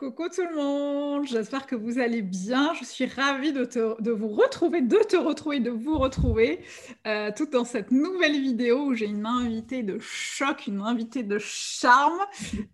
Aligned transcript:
Coucou 0.00 0.30
tout 0.34 0.40
le 0.40 0.56
monde, 0.56 1.26
j'espère 1.26 1.66
que 1.66 1.76
vous 1.76 1.98
allez 1.98 2.22
bien. 2.22 2.72
Je 2.72 2.86
suis 2.86 3.04
ravie 3.04 3.52
de, 3.52 3.68
de, 4.00 4.10
vous 4.10 4.28
retrouver, 4.28 4.80
de 4.80 4.96
te 4.96 5.14
retrouver, 5.14 5.60
de 5.60 5.68
vous 5.68 5.98
retrouver, 5.98 6.60
euh, 7.06 7.30
tout 7.36 7.44
dans 7.44 7.66
cette 7.66 7.90
nouvelle 7.90 8.40
vidéo 8.40 8.78
où 8.86 8.94
j'ai 8.94 9.04
une 9.04 9.26
invitée 9.26 9.82
de 9.82 9.98
choc, 9.98 10.66
une 10.66 10.80
invitée 10.80 11.22
de 11.22 11.38
charme, 11.38 12.18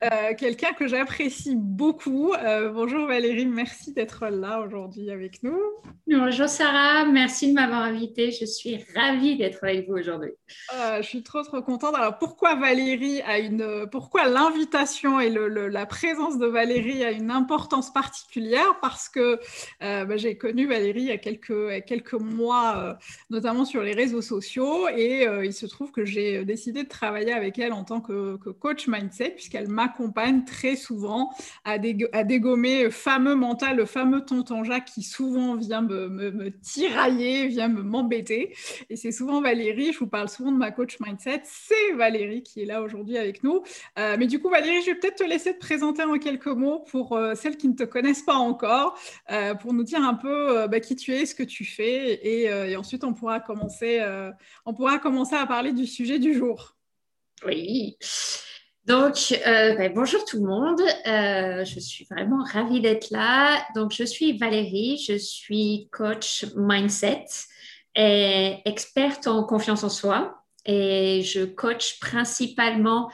euh, 0.04 0.34
quelqu'un 0.38 0.72
que 0.72 0.86
j'apprécie 0.86 1.56
beaucoup. 1.56 2.32
Euh, 2.32 2.70
bonjour 2.70 3.08
Valérie, 3.08 3.46
merci 3.46 3.92
d'être 3.92 4.28
là 4.28 4.60
aujourd'hui 4.60 5.10
avec 5.10 5.42
nous. 5.42 5.58
Bonjour 6.06 6.48
Sarah, 6.48 7.06
merci 7.06 7.48
de 7.48 7.54
m'avoir 7.54 7.82
invitée. 7.82 8.30
Je 8.30 8.44
suis 8.44 8.84
ravie 8.94 9.36
d'être 9.36 9.64
avec 9.64 9.88
vous 9.88 9.96
aujourd'hui. 9.96 10.30
je 10.70 11.02
suis 11.02 11.24
trop 11.24 11.42
trop 11.42 11.60
contente. 11.60 11.96
Alors 11.96 12.18
pourquoi 12.18 12.54
Valérie 12.54 13.20
a 13.22 13.40
une, 13.40 13.88
pourquoi 13.90 14.28
l'invitation 14.28 15.18
et 15.18 15.28
le, 15.28 15.48
la 15.48 15.86
présence 15.86 16.38
de 16.38 16.46
Valérie 16.46 17.02
a 17.02 17.15
une 17.16 17.30
importance 17.30 17.92
particulière 17.92 18.78
parce 18.80 19.08
que 19.08 19.40
euh, 19.82 20.04
bah, 20.04 20.16
j'ai 20.16 20.36
connu 20.36 20.66
Valérie 20.66 21.02
il 21.02 21.08
y 21.08 21.12
a 21.12 21.18
quelques, 21.18 21.84
quelques 21.84 22.14
mois, 22.14 22.76
euh, 22.76 22.94
notamment 23.30 23.64
sur 23.64 23.82
les 23.82 23.92
réseaux 23.92 24.22
sociaux, 24.22 24.88
et 24.88 25.26
euh, 25.26 25.44
il 25.44 25.52
se 25.52 25.66
trouve 25.66 25.92
que 25.92 26.04
j'ai 26.04 26.44
décidé 26.44 26.84
de 26.84 26.88
travailler 26.88 27.32
avec 27.32 27.58
elle 27.58 27.72
en 27.72 27.84
tant 27.84 28.00
que, 28.00 28.36
coach 28.52 28.88
mindset, 28.88 29.30
puisqu'elle 29.30 29.68
m'accompagne 29.68 30.44
très 30.44 30.76
souvent 30.76 31.30
à, 31.64 31.78
dégommer 31.78 32.84
le 32.84 32.90
fameux 32.90 33.34
mental, 33.34 33.76
le 33.76 33.86
fameux 33.86 34.24
tonton 34.24 34.64
Jacques 34.64 34.86
qui 34.86 35.02
souvent 35.02 35.56
vient 35.56 35.82
me, 35.82 36.08
me, 36.08 36.50
tirailler, 36.60 37.48
vient 37.48 37.68
me 37.68 37.82
m'embêter. 37.82 38.54
Et 38.90 38.96
c'est 38.96 39.12
souvent 39.12 39.40
Valérie, 39.40 39.92
je 39.92 39.98
vous 39.98 40.06
parle 40.06 40.28
souvent 40.28 40.52
de 40.52 40.56
ma 40.56 40.70
coach 40.70 40.98
mindset, 41.00 41.42
c'est 41.44 41.92
Valérie 41.94 42.42
qui 42.42 42.62
est 42.62 42.66
là 42.66 42.82
aujourd'hui 42.82 43.18
avec 43.18 43.42
nous. 43.42 43.62
mais 43.96 44.26
du 44.26 44.40
coup, 44.40 44.48
Valérie, 44.48 44.82
je 44.82 44.86
vais 44.86 44.94
peut-être 44.94 45.18
te 45.18 45.24
laisser 45.24 45.54
te 45.54 45.58
présenter 45.58 46.02
en 46.02 46.18
quelques 46.18 46.46
mots 46.46 46.80
pour 46.90 47.05
euh, 47.12 47.34
celles 47.34 47.56
qui 47.56 47.68
ne 47.68 47.74
te 47.74 47.84
connaissent 47.84 48.22
pas 48.22 48.34
encore, 48.34 48.98
euh, 49.30 49.54
pour 49.54 49.72
nous 49.72 49.82
dire 49.82 50.00
un 50.00 50.14
peu 50.14 50.58
euh, 50.58 50.68
bah, 50.68 50.80
qui 50.80 50.96
tu 50.96 51.12
es, 51.12 51.26
ce 51.26 51.34
que 51.34 51.42
tu 51.42 51.64
fais, 51.64 52.26
et, 52.26 52.76
ensuite 52.76 53.04
on 53.04 53.14
pourra, 53.14 53.40
commencer, 53.40 54.04
on 54.64 54.74
pourra 54.74 54.98
commencer 54.98 55.34
à 55.34 55.46
parler 55.46 55.72
du 55.72 55.86
sujet 55.86 56.18
du 56.18 56.34
jour. 56.34 56.76
Oui. 57.44 57.96
Donc, 58.84 59.16
ben, 59.44 59.92
bonjour 59.92 60.24
tout 60.24 60.38
le 60.38 60.46
monde. 60.46 60.80
je 61.64 61.80
suis 61.80 62.06
vraiment 62.10 62.44
ravie 62.44 62.80
d'être 62.80 63.10
là. 63.10 63.64
Donc, 63.74 63.92
je 63.92 64.04
suis 64.04 64.36
Valérie, 64.36 64.98
je 64.98 65.16
suis 65.16 65.88
coach 65.90 66.46
mindset 66.56 67.26
et 67.96 68.58
experte 68.64 69.26
en 69.26 69.42
confiance 69.44 69.82
en 69.82 69.88
soi. 69.88 70.42
Et 70.66 71.22
je 71.22 71.44
coach 71.44 71.98
principalement 72.00 73.10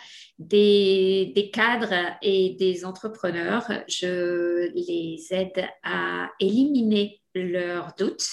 des, 0.49 1.51
cadres 1.53 2.17
et 2.23 2.57
des 2.59 2.85
entrepreneurs. 2.85 3.71
Je 3.89 4.71
les 4.75 5.27
aide 5.31 5.67
à 5.83 6.31
éliminer 6.41 7.21
leurs 7.35 7.95
doutes 7.99 8.29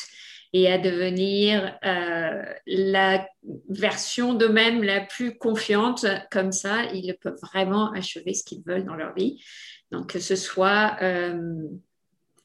et 0.51 0.71
à 0.71 0.77
devenir 0.77 1.77
euh, 1.85 2.43
la 2.65 3.27
version 3.69 4.33
d'eux-mêmes 4.33 4.83
la 4.83 5.01
plus 5.01 5.37
confiante. 5.37 6.05
Comme 6.31 6.51
ça, 6.51 6.85
ils 6.93 7.15
peuvent 7.21 7.39
vraiment 7.41 7.91
achever 7.91 8.33
ce 8.33 8.43
qu'ils 8.43 8.63
veulent 8.65 8.85
dans 8.85 8.95
leur 8.95 9.13
vie. 9.13 9.43
Donc, 9.91 10.13
que 10.13 10.19
ce 10.19 10.35
soit 10.35 10.97
euh, 11.01 11.67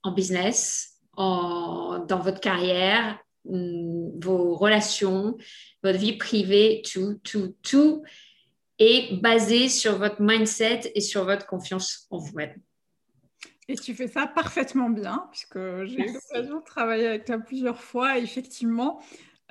en 0.02 0.12
business, 0.12 1.00
dans 1.16 2.20
votre 2.22 2.40
carrière, 2.40 3.18
mm, 3.46 4.20
vos 4.20 4.54
relations, 4.54 5.36
votre 5.82 5.98
vie 5.98 6.16
privée, 6.16 6.82
tout, 6.90 7.20
tout, 7.22 7.56
tout 7.62 8.02
et 8.78 9.16
basé 9.22 9.68
sur 9.68 9.98
votre 9.98 10.20
mindset 10.20 10.92
et 10.94 11.00
sur 11.00 11.24
votre 11.24 11.46
confiance 11.46 12.06
en 12.10 12.18
vous-même. 12.18 12.54
Et 13.68 13.76
tu 13.76 13.94
fais 13.94 14.08
ça 14.08 14.26
parfaitement 14.26 14.90
bien, 14.90 15.26
puisque 15.30 15.58
j'ai 15.84 16.10
eu 16.10 16.12
l'occasion 16.12 16.58
de 16.58 16.64
travailler 16.64 17.06
avec 17.06 17.24
toi 17.24 17.38
plusieurs 17.38 17.80
fois. 17.80 18.18
effectivement, 18.18 19.00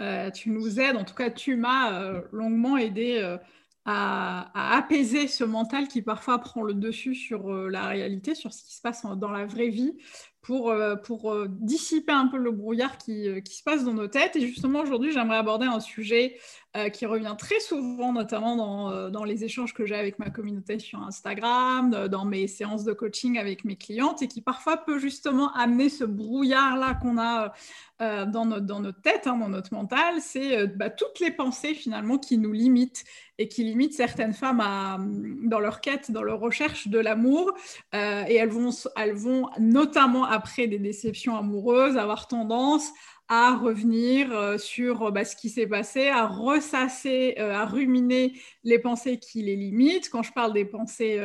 euh, 0.01 0.29
tu 0.29 0.49
nous 0.49 0.79
aides, 0.79 0.97
en 0.97 1.03
tout 1.03 1.15
cas, 1.15 1.31
tu 1.31 1.55
m'as 1.55 1.99
euh, 1.99 2.21
longuement 2.31 2.77
aidé 2.77 3.19
euh, 3.21 3.37
à, 3.85 4.75
apaiser 4.77 5.27
ce 5.27 5.43
mental 5.43 5.87
qui 5.87 6.03
parfois 6.03 6.39
prend 6.39 6.61
le 6.61 6.75
dessus 6.75 7.15
sur 7.15 7.51
la 7.51 7.87
réalité, 7.87 8.35
sur 8.35 8.53
ce 8.53 8.63
qui 8.63 8.75
se 8.75 8.81
passe 8.81 9.03
dans 9.03 9.31
la 9.31 9.45
vraie 9.45 9.69
vie, 9.69 9.97
pour, 10.41 10.73
pour 11.03 11.47
dissiper 11.47 12.11
un 12.11 12.27
peu 12.27 12.37
le 12.37 12.51
brouillard 12.51 12.97
qui, 12.97 13.27
qui, 13.43 13.55
se 13.55 13.63
passe 13.63 13.83
dans 13.83 13.93
nos 13.93 14.07
têtes. 14.07 14.35
Et 14.35 14.47
justement, 14.47 14.79
aujourd'hui, 14.79 15.11
j'aimerais 15.11 15.37
aborder 15.37 15.65
un 15.65 15.79
sujet 15.79 16.37
euh, 16.75 16.89
qui 16.89 17.05
revient 17.05 17.35
très 17.37 17.59
souvent, 17.59 18.13
notamment 18.13 18.55
dans, 18.55 18.89
euh, 18.89 19.09
dans 19.11 19.25
les 19.25 19.43
échanges 19.43 19.75
que 19.75 19.85
j'ai 19.85 19.93
avec 19.93 20.17
ma 20.17 20.31
communauté 20.31 20.79
sur 20.79 21.03
Instagram, 21.03 22.07
dans 22.07 22.25
mes 22.25 22.47
séances 22.47 22.83
de 22.83 22.93
coaching 22.93 23.37
avec 23.37 23.63
mes 23.63 23.75
clientes, 23.75 24.23
et 24.23 24.27
qui 24.27 24.41
parfois 24.41 24.77
peut 24.77 24.97
justement 24.97 25.53
amener 25.53 25.89
ce 25.89 26.03
brouillard-là 26.03 26.95
qu'on 26.95 27.19
a 27.19 27.53
euh, 28.01 28.25
dans, 28.25 28.47
notre, 28.47 28.65
dans 28.65 28.79
notre 28.79 28.99
tête, 29.01 29.27
hein, 29.27 29.37
dans 29.37 29.49
notre 29.49 29.71
mental, 29.71 30.15
c'est 30.19 30.65
bah, 30.65 30.89
toutes 30.89 31.19
les 31.19 31.29
pensées 31.29 31.75
finalement 31.75 32.17
qui 32.17 32.39
nous 32.39 32.53
limitent 32.53 33.03
et 33.37 33.47
qui 33.47 33.63
limitent 33.63 33.93
certaines 33.93 34.33
femmes 34.33 34.59
à, 34.59 34.97
dans 35.43 35.59
leur 35.59 35.79
quête, 35.79 36.09
dans 36.09 36.23
leur 36.23 36.39
recherche 36.39 36.87
de 36.87 36.97
l'amour. 36.97 37.53
et 37.93 37.97
elles 38.35 38.49
vont, 38.49 38.71
elles 38.95 39.13
vont, 39.13 39.49
notamment 39.59 40.25
après 40.25 40.65
des 40.65 40.79
déceptions 40.79 41.37
amoureuses, 41.37 41.97
avoir 41.97 42.27
tendance 42.27 42.91
à 43.29 43.55
revenir 43.55 44.31
euh, 44.31 44.57
sur 44.57 45.03
euh, 45.03 45.11
bah, 45.11 45.25
ce 45.25 45.35
qui 45.35 45.49
s'est 45.49 45.67
passé, 45.67 46.07
à 46.07 46.27
ressasser, 46.27 47.35
euh, 47.39 47.53
à 47.53 47.65
ruminer 47.65 48.33
les 48.63 48.79
pensées 48.79 49.17
qui 49.17 49.41
les 49.41 49.55
limitent. 49.55 50.09
Quand 50.09 50.23
je 50.23 50.33
parle 50.33 50.53
des 50.53 50.65
pensées 50.65 51.19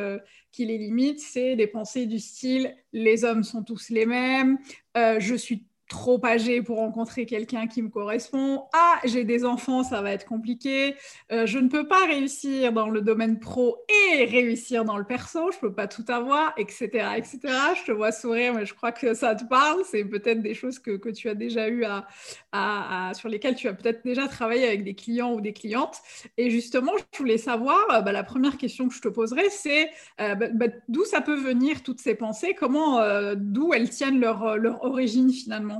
qui 0.51 0.65
les 0.65 0.77
limitent, 0.77 1.19
c'est 1.19 1.55
des 1.55 1.67
pensées 1.67 2.05
du 2.05 2.19
style 2.19 2.75
les 2.93 3.23
hommes 3.23 3.43
sont 3.43 3.63
tous 3.63 3.89
les 3.89 4.05
mêmes, 4.05 4.57
je 4.95 5.35
suis 5.35 5.68
trop 5.89 6.23
âgée 6.23 6.61
pour 6.61 6.77
rencontrer 6.77 7.25
quelqu'un 7.25 7.67
qui 7.67 7.81
me 7.81 7.89
correspond. 7.89 8.63
Ah, 8.73 8.99
j'ai 9.03 9.23
des 9.25 9.43
enfants, 9.43 9.83
ça 9.83 10.01
va 10.01 10.11
être 10.13 10.25
compliqué. 10.25 10.95
Euh, 11.31 11.45
je 11.45 11.57
ne 11.57 11.67
peux 11.67 11.87
pas 11.87 12.05
réussir 12.05 12.71
dans 12.71 12.89
le 12.89 13.01
domaine 13.01 13.39
pro 13.39 13.77
et 14.13 14.23
réussir 14.25 14.85
dans 14.85 14.97
le 14.97 15.03
perso. 15.03 15.51
Je 15.51 15.57
peux 15.57 15.73
pas 15.73 15.87
tout 15.87 16.05
avoir, 16.07 16.53
etc., 16.57 16.87
etc. 17.17 17.39
Je 17.75 17.85
te 17.85 17.91
vois 17.91 18.11
sourire, 18.11 18.53
mais 18.53 18.65
je 18.65 18.73
crois 18.73 18.91
que 18.91 19.13
ça 19.15 19.35
te 19.35 19.43
parle. 19.45 19.81
C'est 19.83 20.05
peut-être 20.05 20.41
des 20.41 20.53
choses 20.53 20.77
que, 20.77 20.91
que, 20.91 21.09
tu 21.09 21.27
as 21.27 21.33
déjà 21.33 21.67
eu 21.67 21.83
à, 21.83 22.07
à, 22.51 23.13
sur 23.15 23.27
lesquelles 23.27 23.55
tu 23.55 23.67
as 23.67 23.73
peut-être 23.73 24.05
déjà 24.05 24.27
travaillé 24.27 24.67
avec 24.67 24.83
des 24.83 24.93
clients 24.93 25.33
ou 25.33 25.41
des 25.41 25.53
clientes. 25.53 25.97
Et 26.37 26.51
justement, 26.51 26.91
je 26.97 27.17
voulais 27.17 27.39
savoir, 27.39 27.79
euh, 27.91 28.01
bah, 28.01 28.11
la 28.11 28.23
première 28.23 28.57
question 28.57 28.87
que 28.87 28.93
je 28.93 29.01
te 29.01 29.07
poserai, 29.07 29.49
c'est 29.49 29.89
euh, 30.21 30.35
bah, 30.35 30.49
bah, 30.53 30.67
d'où 30.87 31.03
ça 31.03 31.21
peut 31.21 31.39
venir 31.39 31.81
toutes 31.81 31.99
ces 31.99 32.13
pensées, 32.13 32.53
comment, 32.53 32.99
d'où 33.35 33.73
elles 33.73 33.89
tiennent 33.89 34.19
leur, 34.19 34.55
leur 34.57 34.83
origine 34.83 35.31
finalement? 35.31 35.78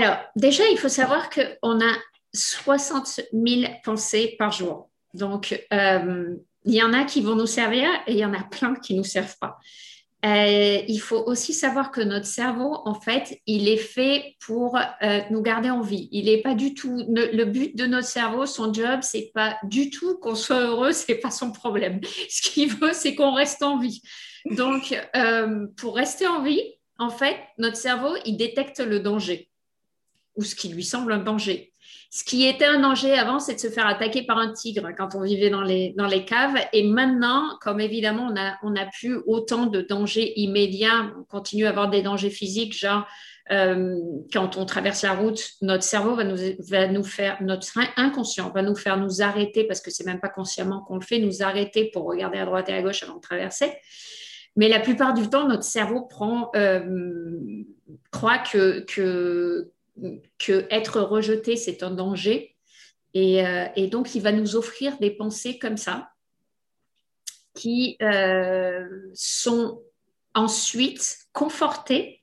Alors, 0.00 0.18
déjà, 0.36 0.62
il 0.70 0.78
faut 0.78 0.88
savoir 0.88 1.28
qu'on 1.28 1.80
a 1.80 1.96
60 2.32 3.20
000 3.32 3.72
pensées 3.82 4.36
par 4.38 4.52
jour. 4.52 4.90
Donc, 5.12 5.60
euh, 5.72 6.36
il 6.64 6.72
y 6.72 6.84
en 6.84 6.92
a 6.92 7.02
qui 7.02 7.20
vont 7.20 7.34
nous 7.34 7.48
servir 7.48 7.88
et 8.06 8.12
il 8.12 8.18
y 8.18 8.24
en 8.24 8.32
a 8.32 8.44
plein 8.44 8.76
qui 8.76 8.92
ne 8.92 8.98
nous 8.98 9.04
servent 9.04 9.36
pas. 9.40 9.58
Euh, 10.24 10.82
il 10.86 11.00
faut 11.00 11.24
aussi 11.26 11.52
savoir 11.52 11.90
que 11.90 12.00
notre 12.00 12.26
cerveau, 12.26 12.78
en 12.84 12.94
fait, 12.94 13.40
il 13.46 13.66
est 13.66 13.76
fait 13.76 14.36
pour 14.46 14.76
euh, 14.76 15.20
nous 15.30 15.42
garder 15.42 15.70
en 15.70 15.80
vie. 15.80 16.08
Il 16.12 16.26
n'est 16.26 16.42
pas 16.42 16.54
du 16.54 16.74
tout 16.74 17.04
le, 17.08 17.44
but 17.44 17.76
de 17.76 17.86
notre 17.86 18.06
cerveau, 18.06 18.46
son 18.46 18.72
job, 18.72 19.00
c'est 19.02 19.32
pas 19.34 19.56
du 19.64 19.90
tout 19.90 20.16
qu'on 20.18 20.36
soit 20.36 20.60
heureux, 20.60 20.92
c'est 20.92 21.16
pas 21.16 21.32
son 21.32 21.50
problème. 21.50 21.98
Ce 22.30 22.48
qu'il 22.48 22.72
veut, 22.72 22.92
c'est 22.92 23.16
qu'on 23.16 23.34
reste 23.34 23.64
en 23.64 23.80
vie. 23.80 24.00
Donc, 24.52 24.96
pour 25.76 25.96
rester 25.96 26.28
en 26.28 26.44
vie, 26.44 26.62
en 26.98 27.10
fait, 27.10 27.36
notre 27.58 27.76
cerveau, 27.76 28.14
il 28.24 28.36
détecte 28.36 28.78
le 28.78 29.00
danger 29.00 29.48
ou 30.38 30.44
ce 30.44 30.54
qui 30.54 30.68
lui 30.68 30.84
semble 30.84 31.12
un 31.12 31.18
danger. 31.18 31.72
Ce 32.10 32.24
qui 32.24 32.46
était 32.46 32.64
un 32.64 32.80
danger 32.80 33.12
avant, 33.12 33.38
c'est 33.38 33.54
de 33.56 33.60
se 33.60 33.68
faire 33.68 33.86
attaquer 33.86 34.22
par 34.22 34.38
un 34.38 34.54
tigre 34.54 34.88
quand 34.96 35.14
on 35.14 35.20
vivait 35.20 35.50
dans 35.50 35.60
les, 35.60 35.92
dans 35.98 36.06
les 36.06 36.24
caves. 36.24 36.56
Et 36.72 36.88
maintenant, 36.88 37.58
comme 37.60 37.80
évidemment, 37.80 38.28
on 38.28 38.32
n'a 38.32 38.58
on 38.62 38.74
a 38.76 38.86
plus 38.86 39.18
autant 39.26 39.66
de 39.66 39.82
dangers 39.82 40.32
immédiats, 40.36 41.12
on 41.18 41.24
continue 41.24 41.66
à 41.66 41.68
avoir 41.68 41.90
des 41.90 42.00
dangers 42.00 42.30
physiques, 42.30 42.74
genre 42.74 43.06
quand 43.50 44.56
on 44.58 44.66
traverse 44.66 45.02
la 45.02 45.14
route, 45.14 45.42
notre 45.62 45.82
cerveau 45.82 46.14
va 46.14 46.24
nous, 46.24 46.36
va 46.68 46.86
nous 46.86 47.04
faire, 47.04 47.38
notre 47.42 47.66
inconscient 47.96 48.50
va 48.50 48.60
nous 48.62 48.76
faire 48.76 48.98
nous 48.98 49.22
arrêter, 49.22 49.64
parce 49.64 49.80
que 49.80 49.90
c'est 49.90 50.04
même 50.04 50.20
pas 50.20 50.28
consciemment 50.28 50.82
qu'on 50.82 50.96
le 50.96 51.04
fait, 51.04 51.18
nous 51.18 51.42
arrêter 51.42 51.90
pour 51.92 52.04
regarder 52.04 52.38
à 52.38 52.44
droite 52.44 52.68
et 52.68 52.74
à 52.74 52.82
gauche 52.82 53.02
avant 53.02 53.16
de 53.16 53.20
traverser. 53.20 53.72
Mais 54.56 54.68
la 54.68 54.80
plupart 54.80 55.14
du 55.14 55.30
temps, 55.30 55.48
notre 55.48 55.62
cerveau 55.62 56.02
prend, 56.02 56.50
croit 58.10 58.38
que, 58.38 58.80
que, 58.80 59.70
que 60.38 60.66
être 60.70 61.00
rejeté, 61.00 61.56
c'est 61.56 61.82
un 61.82 61.90
danger. 61.90 62.54
Et, 63.14 63.42
et, 63.74 63.86
donc, 63.88 64.14
il 64.14 64.22
va 64.22 64.32
nous 64.32 64.54
offrir 64.54 64.98
des 64.98 65.10
pensées 65.10 65.58
comme 65.58 65.76
ça 65.76 66.10
qui 67.58 67.96
euh, 68.02 68.86
sont 69.14 69.82
ensuite 70.34 71.18
confortées 71.32 72.22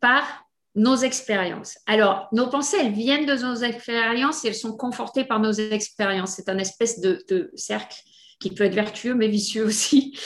par 0.00 0.44
nos 0.74 0.96
expériences. 0.96 1.78
Alors, 1.86 2.28
nos 2.32 2.48
pensées, 2.48 2.76
elles 2.78 2.92
viennent 2.92 3.24
de 3.24 3.34
nos 3.34 3.56
expériences 3.56 4.44
et 4.44 4.48
elles 4.48 4.54
sont 4.54 4.76
confortées 4.76 5.24
par 5.24 5.40
nos 5.40 5.52
expériences. 5.52 6.34
C'est 6.34 6.50
un 6.50 6.58
espèce 6.58 7.00
de, 7.00 7.50
cercle 7.54 7.96
qui 8.38 8.50
peut 8.50 8.64
être 8.64 8.74
vertueux 8.74 9.14
mais 9.14 9.28
vicieux 9.28 9.64
aussi. 9.64 10.18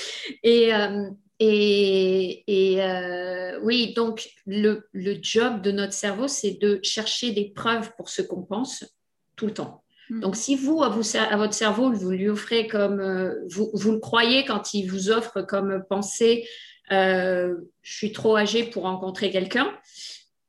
Et, 0.43 0.75
euh, 0.75 1.09
et, 1.43 2.77
euh, 2.83 3.59
oui, 3.63 3.95
donc 3.95 4.29
le, 4.47 4.87
le, 4.93 5.17
job 5.23 5.63
de 5.63 5.71
notre 5.71 5.95
cerveau, 5.95 6.29
c'est 6.29 6.61
de 6.61 6.81
chercher 6.83 7.33
des 7.33 7.47
preuves 7.47 7.93
pour 7.97 8.11
ce 8.11 8.21
qu'on 8.21 8.43
pense 8.43 8.85
tout 9.37 9.47
le 9.47 9.55
temps. 9.55 9.83
Mm. 10.11 10.21
Donc, 10.21 10.37
si 10.37 10.55
vous, 10.55 10.83
à, 10.83 10.91
votre 10.91 11.55
cerveau, 11.55 11.91
vous 11.93 12.11
lui 12.11 12.29
offrez 12.29 12.67
comme, 12.67 13.01
euh, 13.01 13.35
vous, 13.49 13.93
le 13.93 13.99
croyez 13.99 14.45
quand 14.45 14.75
il 14.75 14.87
vous 14.87 15.11
offre 15.11 15.41
comme 15.41 15.83
pensée, 15.89 16.47
euh, 16.93 17.55
je 17.81 17.97
suis 17.97 18.13
trop 18.13 18.37
âgé 18.37 18.65
pour 18.65 18.83
rencontrer 18.83 19.31
quelqu'un, 19.31 19.73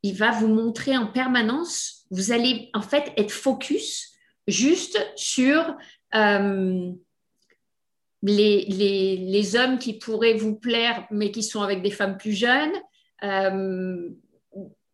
il 0.02 0.14
va 0.14 0.30
vous 0.32 0.48
montrer 0.48 0.94
en 0.96 1.06
permanence, 1.06 2.04
vous 2.10 2.32
allez 2.32 2.68
en 2.74 2.82
fait 2.82 3.12
être 3.16 3.30
focus 3.30 4.10
juste 4.46 4.98
sur 5.16 5.74
euh, 8.24 8.28
les, 8.28 9.16
les, 9.16 9.56
hommes 9.56 9.78
qui 9.78 9.94
pourraient 9.94 10.34
vous 10.34 10.54
plaire, 10.54 11.06
mais 11.10 11.30
qui 11.30 11.42
sont 11.42 11.62
avec 11.62 11.82
des 11.82 11.90
femmes 11.90 12.16
plus 12.16 12.32
jeunes, 12.32 12.72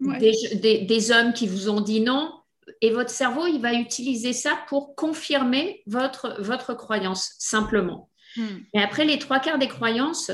des, 0.01 0.79
des 0.83 1.11
hommes 1.11 1.33
qui 1.33 1.47
vous 1.47 1.69
ont 1.69 1.81
dit 1.81 2.01
non, 2.01 2.33
et 2.81 2.91
votre 2.91 3.11
cerveau, 3.11 3.47
il 3.47 3.61
va 3.61 3.73
utiliser 3.75 4.33
ça 4.33 4.59
pour 4.69 4.95
confirmer 4.95 5.83
votre, 5.87 6.41
votre 6.41 6.75
croyance, 6.75 7.35
simplement. 7.39 8.11
Hmm. 8.37 8.59
Et 8.75 8.81
après, 8.81 9.05
les 9.05 9.19
trois 9.19 9.41
quarts 9.41 9.59
des 9.59 9.69
croyances, 9.69 10.31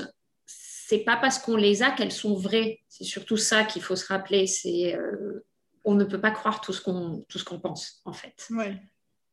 c'est 0.46 0.98
pas 0.98 1.16
parce 1.16 1.38
qu'on 1.38 1.56
les 1.56 1.82
a 1.82 1.90
qu'elles 1.90 2.12
sont 2.12 2.34
vraies. 2.34 2.80
C'est 2.88 3.04
surtout 3.04 3.36
ça 3.36 3.64
qu'il 3.64 3.82
faut 3.82 3.96
se 3.96 4.06
rappeler. 4.06 4.46
C'est 4.46 4.94
euh, 4.94 5.44
on 5.84 5.94
ne 5.94 6.04
peut 6.04 6.20
pas 6.20 6.30
croire 6.30 6.60
tout 6.60 6.72
ce 6.72 6.80
qu'on 6.80 7.24
tout 7.28 7.38
ce 7.38 7.44
qu'on 7.44 7.60
pense, 7.60 8.02
en 8.04 8.12
fait. 8.12 8.46
Ouais. 8.50 8.80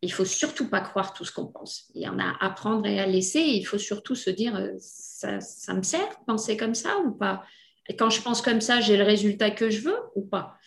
Il 0.01 0.11
faut 0.11 0.25
surtout 0.25 0.67
pas 0.67 0.81
croire 0.81 1.13
tout 1.13 1.25
ce 1.25 1.31
qu'on 1.31 1.45
pense. 1.45 1.91
Il 1.93 2.01
y 2.01 2.07
en 2.07 2.19
a 2.19 2.35
à 2.39 2.49
prendre 2.49 2.87
et 2.87 2.99
à 2.99 3.05
laisser. 3.05 3.39
il 3.39 3.63
faut 3.63 3.77
surtout 3.77 4.15
se 4.15 4.29
dire 4.29 4.55
euh, 4.55 4.71
ça, 4.79 5.39
ça 5.39 5.73
me 5.73 5.83
sert 5.83 6.09
de 6.09 6.25
penser 6.25 6.57
comme 6.57 6.75
ça 6.75 6.97
ou 6.99 7.11
pas? 7.11 7.43
Et 7.87 7.95
quand 7.95 8.09
je 8.09 8.21
pense 8.21 8.41
comme 8.41 8.61
ça, 8.61 8.79
j'ai 8.79 8.97
le 8.97 9.03
résultat 9.03 9.51
que 9.51 9.69
je 9.69 9.81
veux 9.81 9.99
ou 10.15 10.21
pas? 10.21 10.57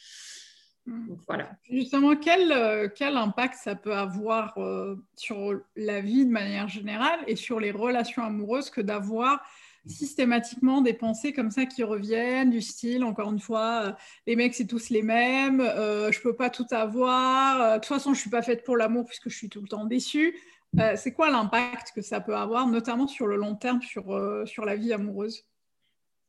Mm. 0.87 1.15
voilà. 1.27 1.51
Justement, 1.71 2.17
quel, 2.17 2.53
euh, 2.53 2.89
quel 2.95 3.17
impact 3.17 3.55
ça 3.55 3.75
peut 3.75 3.95
avoir 3.95 4.59
euh, 4.59 4.97
sur 5.17 5.59
la 5.77 6.01
vie 6.01 6.27
de 6.27 6.31
manière 6.31 6.69
générale 6.69 7.21
et 7.27 7.37
sur 7.37 7.61
les 7.61 7.71
relations 7.71 8.23
amoureuses 8.23 8.71
que 8.71 8.81
d'avoir 8.81 9.41
systématiquement 9.87 10.81
des 10.81 10.95
pensées 10.95 11.33
comme 11.33 11.51
ça 11.51 11.67
qui 11.67 11.83
reviennent, 11.83 12.51
du 12.51 12.61
style, 12.63 13.05
encore 13.05 13.31
une 13.31 13.39
fois, 13.39 13.83
euh, 13.85 13.93
les 14.27 14.37
mecs 14.37 14.55
c'est 14.55 14.67
tous 14.67 14.91
les 14.91 15.03
mêmes, 15.03 15.61
je 15.61 16.21
peux 16.21 16.35
pas 16.35 16.51
tout 16.51 16.67
avoir, 16.71 17.75
de 17.75 17.79
toute 17.79 17.87
façon 17.87 18.15
je 18.15 18.21
suis 18.21 18.31
pas 18.31 18.43
faite 18.43 18.65
pour 18.65 18.77
l'amour 18.77 19.05
puisque 19.07 19.29
je 19.29 19.37
suis 19.37 19.49
tout 19.49 19.61
le 19.61 19.69
temps 19.69 19.85
déçue. 19.85 20.37
c'est 20.97 21.13
quoi 21.13 21.31
l'impact 21.31 21.93
que 21.95 22.03
ça 22.03 22.21
peut 22.21 22.37
avoir, 22.37 22.67
notamment 22.67 23.07
sur 23.07 23.27
le 23.27 23.37
long 23.37 23.55
terme, 23.55 23.83
sur, 23.83 24.05
sur 24.47 24.65
la 24.65 24.77
vie 24.77 24.93
amoureuse? 24.93 25.45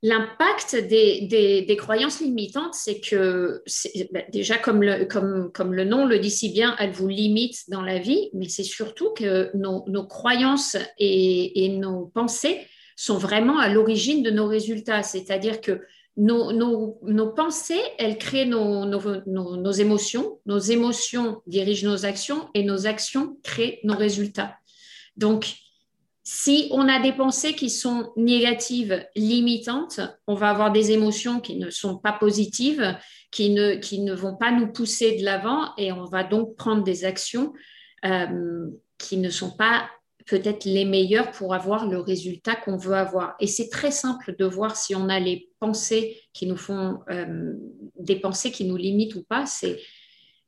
L'impact 0.07 0.75
des, 0.75 1.75
croyances 1.80 2.22
limitantes, 2.22 2.75
c'est 2.75 3.00
que 3.00 3.63
bah, 4.12 4.19
déjà, 4.31 4.56
comme 4.56 4.84
le, 4.84 5.06
comme, 5.06 5.52
comme 5.52 5.74
le, 5.74 5.84
nom 5.84 6.06
le 6.06 6.19
dit 6.19 6.30
si 6.30 6.50
bien, 6.50 6.75
elles 6.78 6.92
vous 6.92 7.07
limitent 7.07 7.69
dans 7.69 7.81
la 7.81 7.98
vie, 7.98 8.30
mais 8.34 8.48
c'est 8.48 8.63
surtout 8.63 9.13
que 9.13 9.50
nos, 9.56 10.06
croyances 10.06 10.78
et, 11.00 11.69
nos 11.80 12.06
pensées 12.06 12.60
sont 12.95 13.18
vraiment 13.18 13.59
à 13.59 13.69
l'origine 13.69 14.24
de 14.24 14.31
nos 14.31 14.47
résultats. 14.47 15.03
C'est-à-dire 15.03 15.62
que 15.62 15.81
nos, 16.18 17.33
pensées, 17.36 17.81
elles 17.97 18.18
créent 18.18 18.45
nos, 18.45 18.86
nos, 18.86 19.71
émotions, 19.71 20.39
nos 20.45 20.59
émotions 20.59 21.42
dirigent 21.45 21.89
nos 21.89 22.06
actions 22.06 22.50
et 22.53 22.63
nos 22.63 22.88
actions 22.88 23.38
créent 23.44 23.80
nos 23.83 23.97
résultats. 23.97 24.56
Donc, 25.18 25.56
si 26.24 26.69
on 26.71 26.88
a 26.88 27.00
des 27.00 27.13
pensées 27.13 27.53
qui 27.53 27.69
sont 27.69 28.12
négatives, 28.18 29.06
limitantes, 29.15 30.00
on 30.25 30.33
va 30.33 30.50
avoir 30.50 30.71
des 30.71 30.92
émotions 30.92 31.39
qui 31.39 31.57
ne 31.57 31.69
sont 31.69 31.97
pas 31.97 32.13
positives, 32.13 32.97
qui 33.30 33.51
ne, 33.51 33.75
qui 33.75 34.00
ne 34.00 34.13
vont 34.13 34.36
pas 34.36 34.51
nous 34.51 34.71
pousser 34.71 35.18
de 35.18 35.24
l'avant 35.24 35.75
et 35.77 35.92
on 35.92 36.06
va 36.06 36.24
donc 36.24 36.56
prendre 36.56 36.83
des 36.83 37.06
actions 37.06 37.53
euh, 38.06 38.68
qui 38.97 39.18
ne 39.18 39.30
sont 39.30 39.51
pas 39.51 39.88
peut-être 40.25 40.66
les 40.66 40.86
meilleures 40.86 41.31
pour 41.31 41.54
avoir 41.54 41.88
le 41.88 42.00
résultat 42.00 42.56
qu'on 42.56 42.77
veut 42.77 42.95
avoir. 42.95 43.36
Et 43.39 43.48
c'est 43.48 43.69
très 43.69 43.92
simple 43.92 44.36
de 44.38 44.45
voir 44.45 44.75
si 44.75 44.95
on 44.95 45.10
a 45.10 45.19
les 45.19 45.50
pensées 45.60 46.19
qui 46.33 46.48
nous 46.48 46.57
font, 46.57 47.00
euh, 47.10 47.54
des 48.00 48.16
pensées 48.16 48.51
qui 48.51 48.66
nous 48.66 48.77
limitent 48.77 49.16
ou 49.16 49.24
pas. 49.24 49.45
C'est 49.45 49.80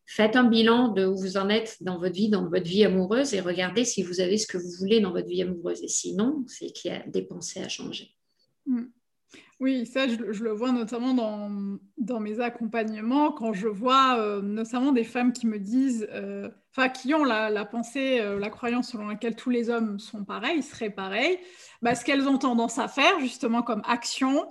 Faites 0.10 0.38
un 0.38 0.46
bilan 0.46 0.88
de 0.88 1.06
où 1.06 1.18
vous 1.18 1.36
en 1.36 1.50
êtes 1.50 1.84
dans 1.84 2.00
votre 2.00 2.16
vie, 2.16 2.30
dans 2.30 2.48
votre 2.48 2.66
vie 2.66 2.86
amoureuse 2.86 3.34
et 3.34 3.42
regardez 3.42 3.84
si 3.84 4.04
vous 4.04 4.22
avez 4.22 4.38
ce 4.38 4.48
que 4.48 4.58
vous 4.58 4.72
voulez 4.80 5.02
dans 5.02 5.12
votre 5.12 5.28
vie 5.28 5.42
amoureuse. 5.42 5.84
Et 5.84 5.90
sinon, 5.90 6.46
c'est 6.48 6.68
qu'il 6.68 6.92
y 6.92 6.94
a 6.94 7.06
des 7.06 7.24
pensées 7.24 7.60
à 7.62 7.68
changer. 7.68 8.16
Hmm. 8.66 8.86
Oui, 9.60 9.86
ça, 9.86 10.08
je, 10.08 10.16
le 10.16 10.52
vois 10.52 10.72
notamment 10.72 11.14
dans, 11.14 11.78
dans, 11.98 12.22
mes 12.22 12.40
accompagnements, 12.40 13.34
quand 13.34 13.52
je 13.52 13.68
vois 13.68 14.18
euh, 14.18 14.42
notamment 14.42 14.94
des 14.94 15.04
femmes 15.04 15.34
qui 15.34 15.46
me 15.46 15.60
disent, 15.60 16.08
euh, 16.14 16.50
qui 16.90 17.14
ont 17.16 17.24
la, 17.24 17.66
pensée, 17.66 18.20
euh, 18.20 18.40
la 18.40 18.50
croyance 18.50 18.92
selon 18.92 19.08
laquelle 19.08 19.36
tous 19.36 19.50
les 19.50 19.70
hommes 19.70 20.00
sont 20.00 20.24
pareils, 20.24 20.62
seraient 20.62 20.92
pareils, 20.92 21.40
bah, 21.82 21.96
ce 21.96 22.06
qu'elles 22.06 22.28
ont 22.28 22.38
tendance 22.38 22.78
à 22.78 22.88
faire, 22.88 23.20
justement, 23.20 23.64
comme 23.64 23.82
action, 23.88 24.46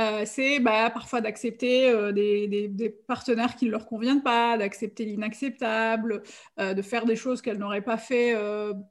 euh, 0.00 0.22
c'est 0.24 0.58
bah, 0.58 0.90
parfois 0.90 1.20
d'accepter 1.20 1.88
euh, 1.90 2.12
des, 2.12 2.88
partenaires 3.06 3.56
qui 3.56 3.66
ne 3.66 3.70
leur 3.70 3.86
conviennent 3.86 4.22
pas, 4.22 4.56
d'accepter 4.56 5.04
l'inacceptable, 5.04 6.22
de 6.58 6.82
faire 6.82 7.04
des 7.04 7.16
choses 7.16 7.42
qu'elles 7.42 7.58
n'auraient 7.58 7.82
pas 7.82 7.96
fait 7.96 8.36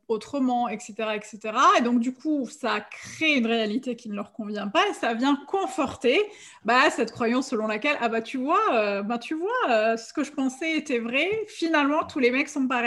autrement, 0.08 0.68
etc., 0.68 0.94
etc. 1.16 1.40
Et 1.78 1.82
donc, 1.82 2.00
du 2.00 2.14
coup, 2.14 2.48
ça 2.50 2.82
crée 2.82 3.38
une 3.38 3.46
réalité 3.46 3.96
qui 3.96 4.10
ne 4.10 4.16
leur 4.16 4.34
convient 4.34 4.68
pas 4.68 4.84
et 4.90 4.94
ça 4.94 5.14
vient 5.14 5.38
conforter 5.48 6.22
bah, 6.66 6.90
cette 6.90 7.12
croyance 7.12 7.50
selon 7.50 7.68
laquelle, 7.68 7.98
ah 8.02 8.10
bah 8.10 8.22
tu 8.22 8.38
vois, 8.38 9.02
bah, 9.04 9.18
tu 9.18 9.36
vois, 9.36 9.98
ce 9.98 10.14
que 10.14 10.24
je 10.24 10.32
pensais 10.32 10.78
était 10.78 11.00
vrai, 11.00 11.46
finalement, 11.48 12.04
tous 12.06 12.20
les 12.20 12.32
mecs 12.32 12.50
sont 12.50 12.68
pareils. 12.68 12.81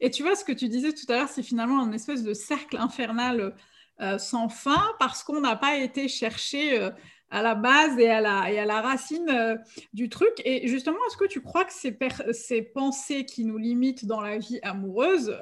Et 0.00 0.10
tu 0.10 0.22
vois, 0.22 0.34
ce 0.34 0.44
que 0.44 0.52
tu 0.52 0.68
disais 0.68 0.92
tout 0.92 1.10
à 1.12 1.16
l'heure, 1.16 1.28
c'est 1.28 1.42
finalement 1.42 1.82
un 1.82 1.92
espèce 1.92 2.22
de 2.22 2.34
cercle 2.34 2.76
infernal 2.76 3.54
euh, 4.00 4.16
sans 4.18 4.48
fin 4.48 4.82
parce 4.98 5.22
qu'on 5.22 5.40
n'a 5.40 5.56
pas 5.56 5.76
été 5.76 6.08
chercher 6.08 6.80
euh, 6.80 6.90
à 7.30 7.42
la 7.42 7.54
base 7.54 7.98
et 7.98 8.08
à 8.08 8.22
la, 8.22 8.50
et 8.50 8.58
à 8.58 8.64
la 8.64 8.80
racine 8.80 9.28
euh, 9.28 9.56
du 9.92 10.08
truc. 10.08 10.32
Et 10.44 10.66
justement, 10.68 10.96
est-ce 11.06 11.18
que 11.18 11.26
tu 11.26 11.42
crois 11.42 11.66
que 11.66 11.72
ces, 11.72 11.98
ces, 12.32 12.62
pensées 12.62 13.26
qui 13.26 13.44
nous 13.44 13.58
limitent 13.58 14.06
dans 14.06 14.22
la 14.22 14.38
vie 14.38 14.58
amoureuse 14.62 15.36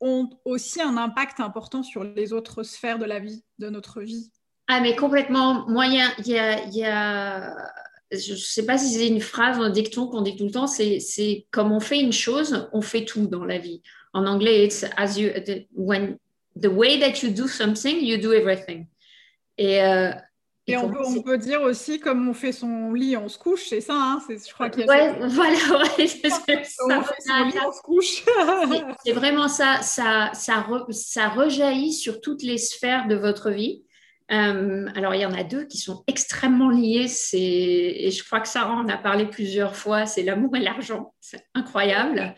ont 0.00 0.30
aussi 0.44 0.80
un 0.80 0.96
impact 0.96 1.40
important 1.40 1.82
sur 1.82 2.04
les 2.04 2.32
autres 2.32 2.62
sphères 2.62 2.98
de 2.98 3.06
la 3.06 3.18
vie, 3.18 3.42
de 3.58 3.70
notre 3.70 4.02
vie? 4.02 4.30
Ah, 4.68 4.80
mais 4.80 4.94
complètement. 4.94 5.68
Moyen, 5.68 6.10
il 6.18 6.28
y 6.28 6.38
a, 6.38 6.64
y 6.66 6.84
a 6.84 7.56
je 8.12 8.32
ne 8.32 8.38
sais 8.38 8.66
pas 8.66 8.78
si 8.78 8.94
c'est 8.94 9.08
une 9.08 9.20
phrase, 9.20 9.58
un 9.58 9.70
dicton 9.70 10.06
qu'on 10.06 10.22
dit 10.22 10.36
tout 10.36 10.44
le 10.44 10.50
temps, 10.50 10.66
c'est 10.66 11.46
comme 11.50 11.72
on 11.72 11.80
fait 11.80 12.00
une 12.00 12.12
chose, 12.12 12.68
on 12.72 12.82
fait 12.82 13.04
tout 13.04 13.26
dans 13.26 13.44
la 13.44 13.58
vie. 13.58 13.82
En 14.12 14.26
anglais, 14.26 14.64
it's 14.64 14.84
as 14.96 15.18
you, 15.18 15.30
when, 15.74 16.18
the 16.60 16.68
way 16.68 16.98
that 17.00 17.22
you 17.22 17.30
do 17.30 17.48
something, 17.48 18.00
you 18.00 18.16
do 18.18 18.32
everything. 18.32 18.86
Et, 19.58 19.82
euh, 19.82 20.12
et, 20.66 20.76
on, 20.78 20.88
peut, 20.88 20.98
on, 21.04 21.22
peut, 21.22 21.36
dire 21.36 21.60
aussi, 21.60 22.00
comme 22.00 22.26
on 22.26 22.32
fait 22.32 22.52
son 22.52 22.92
lit, 22.92 23.18
on 23.18 23.28
se 23.28 23.36
couche, 23.36 23.66
c'est 23.68 23.82
ça, 23.82 23.94
hein 23.94 24.22
je 24.28 24.52
crois 24.52 24.70
qu'il 24.70 24.80
y 24.80 24.84
a 24.84 24.86
ouais, 24.88 25.28
voilà, 25.28 25.58
ouais, 25.98 26.06
ça. 26.06 26.38
On 27.66 27.72
se 27.72 27.82
couche. 27.82 28.24
c'est 29.04 29.12
vraiment 29.12 29.48
ça, 29.48 29.82
ça, 29.82 30.30
ça, 30.32 30.64
ça, 30.90 31.28
rejaillit 31.28 31.92
sur 31.92 32.22
toutes 32.22 32.42
les 32.42 32.56
sphères 32.56 33.08
de 33.08 33.14
votre 33.14 33.50
vie. 33.50 33.82
Euh, 34.32 34.88
alors, 34.94 35.14
il 35.14 35.20
y 35.20 35.26
en 35.26 35.34
a 35.34 35.44
deux 35.44 35.64
qui 35.64 35.76
sont 35.76 36.02
extrêmement 36.06 36.70
liés, 36.70 37.06
et 37.34 38.10
je 38.10 38.24
crois 38.24 38.40
que 38.40 38.48
Sarah 38.48 38.74
en 38.74 38.88
a 38.88 38.96
parlé 38.96 39.26
plusieurs 39.26 39.76
fois, 39.76 40.06
c'est 40.06 40.22
l'amour 40.22 40.56
et 40.56 40.60
l'argent. 40.60 41.12
C'est 41.20 41.44
incroyable. 41.54 42.34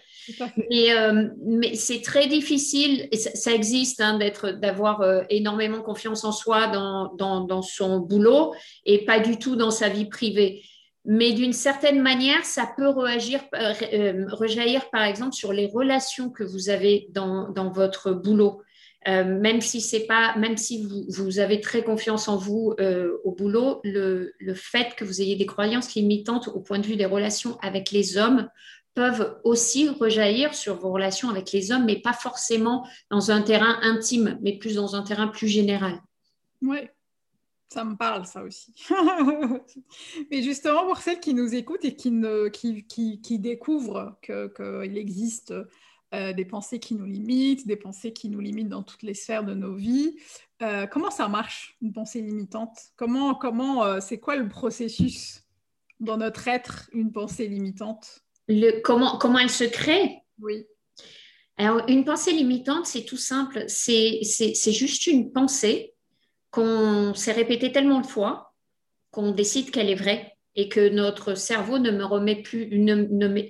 Euh, 0.72 1.28
mais 1.44 1.76
c'est 1.76 2.02
très 2.02 2.26
difficile, 2.26 3.08
et 3.12 3.16
ça, 3.16 3.52
existe, 3.52 4.00
hein, 4.00 4.18
d'être, 4.18 4.50
d'avoir 4.50 5.02
euh, 5.02 5.22
énormément 5.30 5.80
confiance 5.82 6.24
en 6.24 6.32
soi 6.32 6.66
dans, 6.66 7.14
dans, 7.14 7.62
son 7.62 8.00
boulot 8.00 8.52
et 8.84 9.04
pas 9.04 9.20
du 9.20 9.38
tout 9.38 9.54
dans 9.54 9.70
sa 9.70 9.88
vie 9.88 10.06
privée. 10.06 10.62
mais 11.04 11.32
d'une 11.32 11.52
certaine 11.52 12.02
manière, 12.02 12.44
ça 12.44 12.68
peut 12.76 12.88
réagir, 12.88 13.40
rejaillir, 13.52 14.90
par 14.90 15.04
exemple, 15.04 15.34
sur 15.34 15.52
les 15.52 15.66
relations 15.66 16.30
que 16.30 16.42
vous 16.42 16.68
avez 16.68 17.06
dans, 17.10 17.50
dans 17.50 17.70
votre 17.70 18.10
boulot. 18.10 18.62
Euh, 19.08 19.25
même 19.25 19.60
si 19.60 19.80
c'est 19.80 20.06
pas, 20.06 20.36
même 20.36 20.56
si 20.56 20.84
vous, 21.08 21.38
avez 21.38 21.60
très 21.60 21.84
confiance 21.84 22.26
en 22.28 22.36
vous 22.36 22.75
euh, 22.80 23.18
au 23.22 23.30
boulot, 23.30 23.80
le, 23.84 24.32
fait 24.54 24.96
que 24.96 25.04
vous 25.04 25.20
ayez 25.20 25.36
des 25.36 25.46
croyances 25.46 25.94
limitantes 25.94 26.48
au 26.48 26.60
point 26.60 26.80
de 26.80 26.86
vue 26.86 26.96
des 26.96 27.06
relations 27.06 27.56
avec 27.62 27.92
les 27.92 28.18
hommes 28.18 28.48
peuvent 28.94 29.38
aussi 29.44 29.88
rejaillir 29.90 30.54
sur 30.54 30.76
vos 30.76 30.90
relations 30.90 31.28
avec 31.28 31.52
les 31.52 31.70
hommes, 31.70 31.84
mais 31.84 32.00
pas 32.00 32.14
forcément 32.14 32.88
dans 33.10 33.30
un 33.30 33.42
terrain 33.42 33.78
intime, 33.82 34.38
mais 34.40 34.56
plus 34.56 34.76
dans 34.76 34.96
un 34.96 35.02
terrain 35.02 35.28
plus 35.28 35.48
général. 35.48 36.00
Oui, 36.62 36.78
ça 37.68 37.84
me 37.84 37.94
parle, 37.94 38.26
ça 38.26 38.42
aussi. 38.42 38.75
mais 40.30 40.42
justement, 40.42 40.86
pour 40.86 40.96
celles 40.98 41.20
qui 41.20 41.34
nous 41.34 41.54
écoutent 41.54 41.84
et 41.84 41.94
qui, 41.94 42.10
qui, 42.52 42.86
qui, 42.86 43.20
qui 43.20 43.38
découvrent 43.38 44.18
qu'il 44.22 44.96
existe 44.96 45.52
euh, 46.14 46.32
des 46.32 46.44
pensées 46.44 46.78
qui 46.78 46.94
nous 46.94 47.04
limitent, 47.04 47.66
des 47.66 47.76
pensées 47.76 48.12
qui 48.12 48.28
nous 48.28 48.40
limitent 48.40 48.68
dans 48.68 48.82
toutes 48.82 49.02
les 49.02 49.14
sphères 49.14 49.44
de 49.44 49.54
nos 49.54 49.75
vies. 49.75 50.16
Euh, 50.62 50.86
comment 50.86 51.10
ça 51.10 51.28
marche, 51.28 51.76
une 51.82 51.92
pensée 51.92 52.20
limitante? 52.20 52.78
Comment, 52.96 53.34
comment, 53.34 53.84
euh, 53.84 54.00
c'est 54.00 54.18
quoi 54.18 54.36
le 54.36 54.48
processus 54.48 55.42
dans 55.98 56.16
notre 56.16 56.46
être, 56.46 56.88
une 56.92 57.12
pensée 57.12 57.48
limitante? 57.48 58.20
Le, 58.48 58.80
comment, 58.82 59.18
comment 59.18 59.40
elle 59.40 59.50
se 59.50 59.64
crée? 59.64 60.22
Oui. 60.40 60.66
Alors, 61.56 61.82
une 61.88 62.04
pensée 62.04 62.32
limitante, 62.32 62.86
c'est 62.86 63.04
tout 63.04 63.16
simple. 63.16 63.64
C'est 63.66 64.22
juste 64.72 65.06
une 65.06 65.32
pensée 65.32 65.94
qu'on 66.50 67.14
s'est 67.14 67.32
répétée 67.32 67.72
tellement 67.72 68.00
de 68.00 68.06
fois 68.06 68.54
qu'on 69.10 69.32
décide 69.32 69.70
qu'elle 69.70 69.88
est 69.88 69.94
vraie 69.94 70.35
et 70.56 70.68
que 70.68 70.88
notre 70.88 71.34
cerveau 71.34 71.78
ne 71.78 71.90
me 71.90 72.04
remet 72.04 72.36
plus, 72.36 72.68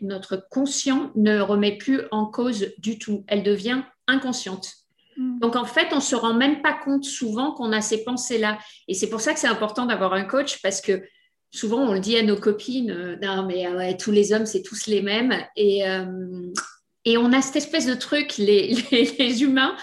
notre 0.03 0.47
conscient 0.51 1.13
ne 1.15 1.41
remet 1.41 1.79
plus 1.79 2.03
en 2.11 2.27
cause 2.27 2.67
du 2.79 2.99
tout. 2.99 3.25
Elle 3.29 3.45
devient 3.45 3.83
inconsciente. 4.09 4.73
Mm. 5.17 5.39
Donc 5.39 5.57
en 5.57 5.65
fait, 5.65 5.89
on 5.93 6.01
se 6.01 6.17
rend 6.17 6.35
même 6.35 6.63
pas 6.63 6.75
compte 6.75 7.05
souvent 7.05 7.53
qu'on 7.53 7.73
a 7.73 7.81
ces 7.81 8.05
pensées-là. 8.05 8.59
Et 8.89 8.95
c'est 8.95 9.09
pour 9.09 9.21
ça 9.21 9.33
que 9.33 9.39
c'est 9.41 9.47
important 9.47 9.87
d'avoir 9.87 10.13
un 10.13 10.25
coach 10.25 10.61
parce 10.63 10.81
que 10.81 11.03
souvent 11.53 11.79
on 11.79 11.95
le 11.95 12.01
dit 12.01 12.19
à 12.19 12.23
nos 12.23 12.37
copines, 12.37 12.91
euh, 12.91 13.17
non 13.23 13.47
mais 13.47 13.65
ah 13.65 13.77
ouais, 13.77 13.97
tous 13.97 14.11
les 14.11 14.33
hommes 14.33 14.47
c'est 14.47 14.63
tous 14.63 14.87
les 14.87 15.01
mêmes. 15.01 15.35
Et, 15.55 15.89
euh, 15.89 16.05
et 17.07 17.17
on 17.17 17.33
a 17.33 17.41
cette 17.41 17.57
espèce 17.57 17.87
de 17.87 17.95
truc, 17.95 18.37
les, 18.37 19.43
humains, 19.43 19.77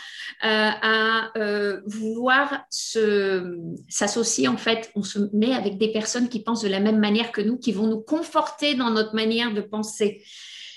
euh, 0.44 0.70
à 0.82 1.32
euh, 1.38 1.80
vouloir 1.86 2.65
s'associer. 2.70 4.50
En 4.50 4.58
fait, 4.58 4.92
on 4.94 5.03
se 5.03 5.20
met 5.32 5.53
avec 5.53 5.77
des 5.77 5.94
personnes 5.94 6.27
qui 6.27 6.44
pensent 6.44 6.62
de 6.62 6.68
la 6.68 6.82
même 6.82 7.00
manière 7.00 7.32
que 7.32 7.39
nous, 7.39 7.58
qui 7.58 7.72
vont 7.72 7.88
nous 7.88 8.01
conforter 8.01 8.75
dans 8.75 8.89
notre 8.89 9.15
manière 9.15 9.53
de 9.53 9.62
penser. 9.62 10.22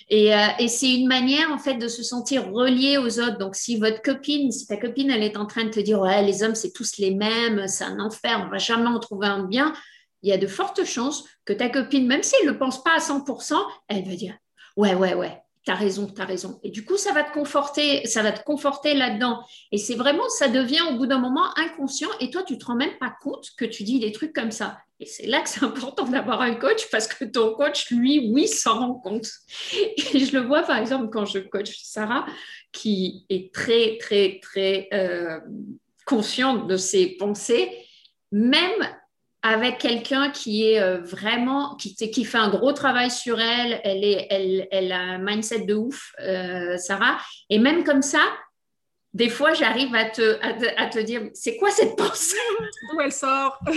Et, 0.08 0.32
euh, 0.32 0.46
et 0.60 0.68
c'est 0.68 0.94
une 0.94 1.08
manière, 1.08 1.50
en 1.50 1.58
fait, 1.58 1.74
de 1.74 1.88
se 1.88 2.04
sentir 2.04 2.48
relié 2.52 2.96
aux 2.96 3.18
autres. 3.18 3.38
Donc, 3.38 3.56
si 3.56 3.76
votre 3.76 4.00
copine, 4.00 4.52
si 4.52 4.68
ta 4.68 4.76
copine, 4.76 5.10
elle 5.10 5.24
est 5.24 5.36
en 5.36 5.46
train 5.46 5.64
de 5.64 5.70
te 5.70 5.80
dire, 5.80 6.00
ouais, 6.00 6.22
les 6.22 6.44
hommes, 6.44 6.54
c'est 6.54 6.72
tous 6.72 6.98
les 6.98 7.10
mêmes, 7.12 7.66
c'est 7.66 7.82
un 7.82 7.98
enfer, 7.98 8.44
on 8.46 8.50
va 8.50 8.58
jamais 8.58 8.86
en 8.86 9.00
trouver 9.00 9.26
un 9.26 9.42
bien, 9.42 9.74
il 10.22 10.30
y 10.30 10.32
a 10.32 10.38
de 10.38 10.46
fortes 10.46 10.84
chances 10.84 11.24
que 11.44 11.52
ta 11.52 11.68
copine, 11.68 12.06
même 12.06 12.22
si 12.22 12.36
elle 12.40 12.46
ne 12.46 12.52
pense 12.52 12.84
pas 12.84 12.94
à 12.94 12.98
100%, 12.98 13.56
elle 13.88 14.04
va 14.04 14.14
dire, 14.14 14.36
ouais, 14.76 14.94
ouais, 14.94 15.14
ouais, 15.14 15.42
T'as 15.66 15.74
raison, 15.74 16.06
t'as 16.06 16.24
raison. 16.24 16.60
Et 16.62 16.70
du 16.70 16.84
coup, 16.84 16.96
ça 16.96 17.12
va 17.12 17.24
te 17.24 17.32
conforter, 17.32 18.06
ça 18.06 18.22
va 18.22 18.30
te 18.30 18.44
conforter 18.44 18.94
là-dedans. 18.94 19.44
Et 19.72 19.78
c'est 19.78 19.96
vraiment, 19.96 20.28
ça 20.28 20.46
devient 20.46 20.82
au 20.92 20.96
bout 20.96 21.06
d'un 21.06 21.18
moment 21.18 21.58
inconscient. 21.58 22.08
Et 22.20 22.30
toi, 22.30 22.44
tu 22.44 22.56
te 22.56 22.66
rends 22.66 22.76
même 22.76 22.96
pas 23.00 23.12
compte 23.20 23.50
que 23.58 23.64
tu 23.64 23.82
dis 23.82 23.98
des 23.98 24.12
trucs 24.12 24.32
comme 24.32 24.52
ça. 24.52 24.78
Et 25.00 25.06
c'est 25.06 25.26
là 25.26 25.40
que 25.40 25.48
c'est 25.48 25.64
important 25.64 26.04
d'avoir 26.04 26.40
un 26.40 26.54
coach 26.54 26.88
parce 26.92 27.08
que 27.08 27.24
ton 27.24 27.54
coach, 27.54 27.90
lui, 27.90 28.30
oui, 28.32 28.46
s'en 28.46 28.78
rend 28.78 28.94
compte. 28.94 29.26
Et 30.14 30.24
je 30.24 30.38
le 30.38 30.46
vois, 30.46 30.62
par 30.62 30.78
exemple, 30.78 31.08
quand 31.10 31.24
je 31.24 31.40
coach 31.40 31.76
Sarah, 31.82 32.26
qui 32.70 33.26
est 33.28 33.52
très, 33.52 33.98
très, 33.98 34.38
très 34.40 34.88
euh, 34.92 35.40
consciente 36.04 36.68
de 36.68 36.76
ses 36.76 37.16
pensées, 37.16 37.72
même 38.30 38.86
avec 39.46 39.78
quelqu'un 39.78 40.30
qui 40.30 40.68
est 40.68 40.80
euh, 40.80 40.98
vraiment, 40.98 41.76
qui, 41.76 41.94
qui 41.94 42.24
fait 42.24 42.38
un 42.38 42.50
gros 42.50 42.72
travail 42.72 43.12
sur 43.12 43.40
elle, 43.40 43.80
elle, 43.84 44.02
est, 44.02 44.26
elle, 44.28 44.66
elle 44.72 44.90
a 44.90 44.98
un 44.98 45.18
mindset 45.18 45.60
de 45.60 45.74
ouf, 45.74 46.12
euh, 46.20 46.76
Sarah. 46.78 47.18
Et 47.48 47.60
même 47.60 47.84
comme 47.84 48.02
ça, 48.02 48.22
des 49.14 49.28
fois, 49.28 49.52
j'arrive 49.54 49.94
à 49.94 50.06
te, 50.06 50.38
à 50.76 50.86
te, 50.86 50.98
dire, 50.98 51.30
c'est 51.32 51.58
quoi 51.58 51.70
cette 51.70 51.96
pensée? 51.96 52.36
D'où 52.92 53.00
elle 53.00 53.12
sort? 53.12 53.58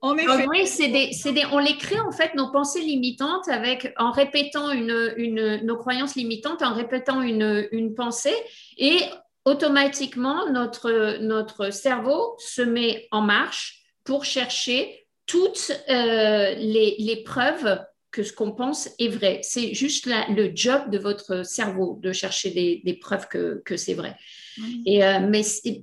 En 0.00 0.16
effet. 0.16 0.46
oui, 0.48 0.66
c'est 0.66 0.88
des, 0.88 1.10
des, 1.32 1.44
on 1.52 1.58
les 1.58 1.76
crée 1.76 2.00
en 2.00 2.10
fait, 2.10 2.34
nos 2.34 2.50
pensées 2.50 2.80
limitantes, 2.80 3.48
avec, 3.48 3.92
en 3.98 4.10
répétant 4.10 4.70
une, 4.70 5.14
une, 5.16 5.60
nos 5.64 5.76
croyances 5.76 6.16
limitantes, 6.16 6.62
en 6.62 6.74
répétant 6.74 7.20
une, 7.20 7.68
une 7.70 7.94
pensée. 7.94 8.34
Et 8.78 9.00
automatiquement, 9.44 10.50
notre, 10.50 11.18
notre 11.20 11.70
cerveau 11.70 12.36
se 12.38 12.62
met 12.62 13.08
en 13.10 13.20
marche 13.20 13.82
pour 14.04 14.24
chercher 14.24 15.06
toutes 15.26 15.72
euh, 15.88 16.54
les, 16.54 16.96
les, 16.98 17.22
preuves 17.24 17.80
que 18.10 18.22
ce 18.22 18.32
qu'on 18.32 18.52
pense 18.52 18.90
est 18.98 19.08
vrai. 19.08 19.40
C'est 19.42 19.74
juste 19.74 20.06
le 20.06 20.50
job 20.54 20.90
de 20.90 20.98
votre 20.98 21.44
cerveau 21.44 21.98
de 22.02 22.12
chercher 22.12 22.50
des, 22.50 22.82
des 22.84 22.94
preuves 22.94 23.28
que, 23.28 23.62
que 23.64 23.76
c'est 23.76 23.94
vrai. 23.94 24.16
Et, 24.86 25.04
euh, 25.04 25.20
mais 25.20 25.42
c'est 25.42 25.82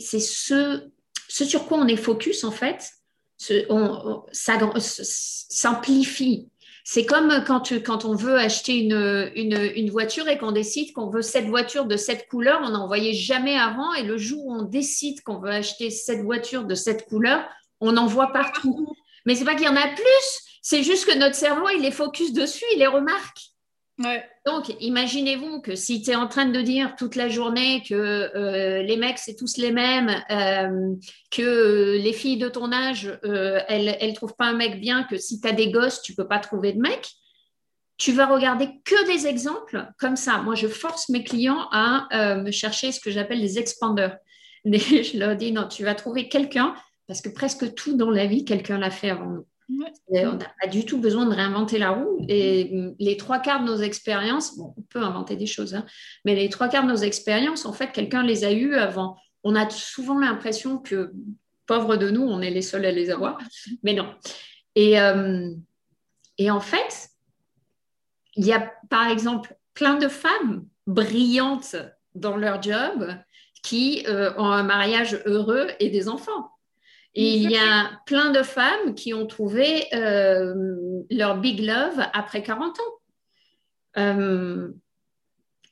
ce, 0.00 0.88
ce 1.28 1.44
sur 1.44 1.66
quoi 1.66 1.78
on 1.78 1.88
est 1.88 1.96
focus, 1.96 2.44
en 2.44 2.52
fait, 2.52 2.90
ce, 3.38 3.64
on, 3.70 4.24
ça 4.32 4.58
s'amplifie 4.82 6.48
c'est 6.90 7.04
comme 7.04 7.44
quand, 7.44 8.06
on 8.06 8.14
veut 8.14 8.38
acheter 8.38 8.78
une, 8.78 9.90
voiture 9.90 10.26
et 10.26 10.38
qu'on 10.38 10.52
décide 10.52 10.94
qu'on 10.94 11.10
veut 11.10 11.20
cette 11.20 11.44
voiture 11.44 11.84
de 11.84 11.98
cette 11.98 12.30
couleur, 12.30 12.62
on 12.64 12.70
n'en 12.70 12.86
voyait 12.86 13.12
jamais 13.12 13.58
avant. 13.58 13.92
Et 13.92 14.04
le 14.04 14.16
jour 14.16 14.46
où 14.46 14.54
on 14.54 14.62
décide 14.62 15.20
qu'on 15.20 15.38
veut 15.38 15.50
acheter 15.50 15.90
cette 15.90 16.22
voiture 16.22 16.64
de 16.64 16.74
cette 16.74 17.06
couleur, 17.06 17.46
on 17.80 17.98
en 17.98 18.06
voit 18.06 18.32
partout. 18.32 18.96
Mais 19.26 19.34
c'est 19.34 19.44
pas 19.44 19.54
qu'il 19.54 19.66
y 19.66 19.68
en 19.68 19.76
a 19.76 19.86
plus, 19.86 20.40
c'est 20.62 20.82
juste 20.82 21.04
que 21.04 21.18
notre 21.18 21.34
cerveau, 21.34 21.68
il 21.68 21.84
est 21.84 21.90
focus 21.90 22.32
dessus, 22.32 22.64
il 22.72 22.78
les 22.78 22.86
remarque. 22.86 23.38
Donc, 24.48 24.74
imaginez-vous 24.80 25.60
que 25.60 25.74
si 25.74 26.00
tu 26.00 26.10
es 26.10 26.14
en 26.14 26.26
train 26.26 26.46
de 26.46 26.62
dire 26.62 26.96
toute 26.96 27.16
la 27.16 27.28
journée 27.28 27.82
que 27.86 27.94
euh, 27.94 28.82
les 28.82 28.96
mecs, 28.96 29.18
c'est 29.18 29.36
tous 29.36 29.58
les 29.58 29.72
mêmes, 29.72 30.08
euh, 30.30 30.94
que 31.30 31.98
les 31.98 32.14
filles 32.14 32.38
de 32.38 32.48
ton 32.48 32.72
âge, 32.72 33.12
euh, 33.26 33.60
elles 33.68 34.08
ne 34.08 34.14
trouvent 34.14 34.36
pas 34.36 34.46
un 34.46 34.54
mec 34.54 34.80
bien, 34.80 35.02
que 35.02 35.18
si 35.18 35.38
tu 35.38 35.46
as 35.46 35.52
des 35.52 35.70
gosses, 35.70 36.00
tu 36.00 36.14
peux 36.14 36.26
pas 36.26 36.38
trouver 36.38 36.72
de 36.72 36.80
mec, 36.80 37.10
tu 37.98 38.12
vas 38.12 38.24
regarder 38.24 38.70
que 38.86 39.06
des 39.06 39.26
exemples 39.26 39.86
comme 39.98 40.16
ça. 40.16 40.38
Moi, 40.38 40.54
je 40.54 40.66
force 40.66 41.10
mes 41.10 41.24
clients 41.24 41.68
à 41.70 42.08
me 42.36 42.50
chercher 42.50 42.90
ce 42.90 43.00
que 43.00 43.10
j'appelle 43.10 43.42
des 43.42 43.58
expandeurs. 43.58 44.16
je 44.64 45.18
leur 45.18 45.36
dis, 45.36 45.52
non, 45.52 45.68
tu 45.68 45.84
vas 45.84 45.94
trouver 45.94 46.30
quelqu'un, 46.30 46.74
parce 47.06 47.20
que 47.20 47.28
presque 47.28 47.74
tout 47.74 47.98
dans 47.98 48.10
la 48.10 48.24
vie, 48.24 48.46
quelqu'un 48.46 48.78
l'a 48.78 48.90
fait 48.90 49.10
avant 49.10 49.26
nous. 49.28 49.46
On 49.70 50.32
n'a 50.36 50.52
pas 50.60 50.66
du 50.66 50.84
tout 50.84 50.98
besoin 50.98 51.26
de 51.26 51.34
réinventer 51.34 51.78
la 51.78 51.90
roue. 51.90 52.24
Et 52.28 52.94
les 52.98 53.16
trois 53.16 53.38
quarts 53.38 53.60
de 53.60 53.66
nos 53.66 53.76
expériences, 53.76 54.58
on 54.58 54.82
peut 54.88 55.02
inventer 55.02 55.36
des 55.36 55.46
choses, 55.46 55.74
hein, 55.74 55.84
mais 56.24 56.34
les 56.34 56.48
trois 56.48 56.68
quarts 56.68 56.84
de 56.84 56.88
nos 56.88 56.96
expériences, 56.96 57.66
en 57.66 57.72
fait, 57.72 57.92
quelqu'un 57.92 58.22
les 58.22 58.44
a 58.44 58.52
eues 58.52 58.74
avant. 58.74 59.16
On 59.44 59.54
a 59.54 59.68
souvent 59.70 60.18
l'impression 60.18 60.78
que, 60.78 61.12
pauvres 61.66 61.96
de 61.96 62.10
nous, 62.10 62.22
on 62.22 62.40
est 62.40 62.50
les 62.50 62.62
seuls 62.62 62.86
à 62.86 62.92
les 62.92 63.10
avoir, 63.10 63.38
mais 63.82 63.92
non. 63.92 64.14
Et, 64.74 64.98
euh, 65.00 65.50
et 66.38 66.50
en 66.50 66.60
fait, 66.60 67.10
il 68.36 68.46
y 68.46 68.52
a 68.52 68.72
par 68.88 69.08
exemple 69.08 69.56
plein 69.74 69.96
de 69.96 70.08
femmes 70.08 70.66
brillantes 70.86 71.76
dans 72.14 72.36
leur 72.36 72.62
job 72.62 73.12
qui 73.62 74.04
euh, 74.08 74.32
ont 74.38 74.50
un 74.50 74.62
mariage 74.62 75.20
heureux 75.26 75.68
et 75.80 75.90
des 75.90 76.08
enfants. 76.08 76.50
Et 77.14 77.34
il 77.34 77.50
y 77.50 77.56
a 77.56 77.90
plein 78.06 78.30
de 78.30 78.42
femmes 78.42 78.94
qui 78.94 79.14
ont 79.14 79.26
trouvé 79.26 79.92
euh, 79.94 80.54
leur 81.10 81.38
big 81.38 81.60
love 81.60 82.00
après 82.12 82.42
40 82.42 82.78
ans. 82.78 82.82
Euh, 83.96 84.68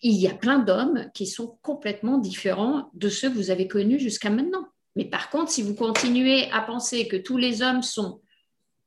il 0.03 0.17
y 0.17 0.29
a 0.29 0.35
plein 0.35 0.59
d'hommes 0.59 1.11
qui 1.15 1.27
sont 1.27 1.59
complètement 1.63 2.19
différents 2.19 2.91
de 2.95 3.09
ceux 3.09 3.29
que 3.29 3.35
vous 3.35 3.51
avez 3.51 3.69
connus 3.69 3.99
jusqu'à 3.99 4.31
maintenant. 4.31 4.67
Mais 4.95 5.05
par 5.05 5.31
contre, 5.31 5.51
si 5.51 5.63
vous 5.63 5.75
continuez 5.75 6.51
à 6.53 6.63
penser 6.63 7.07
que 7.07 7.17
tous 7.17 7.37
les 7.37 7.63
hommes 7.63 7.83
sont 7.83 8.21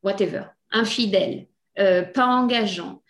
whatever, 0.03 0.43
infidèles, 0.71 1.47
euh, 1.77 2.03
pas 2.03 2.25
engageants, 2.25 3.03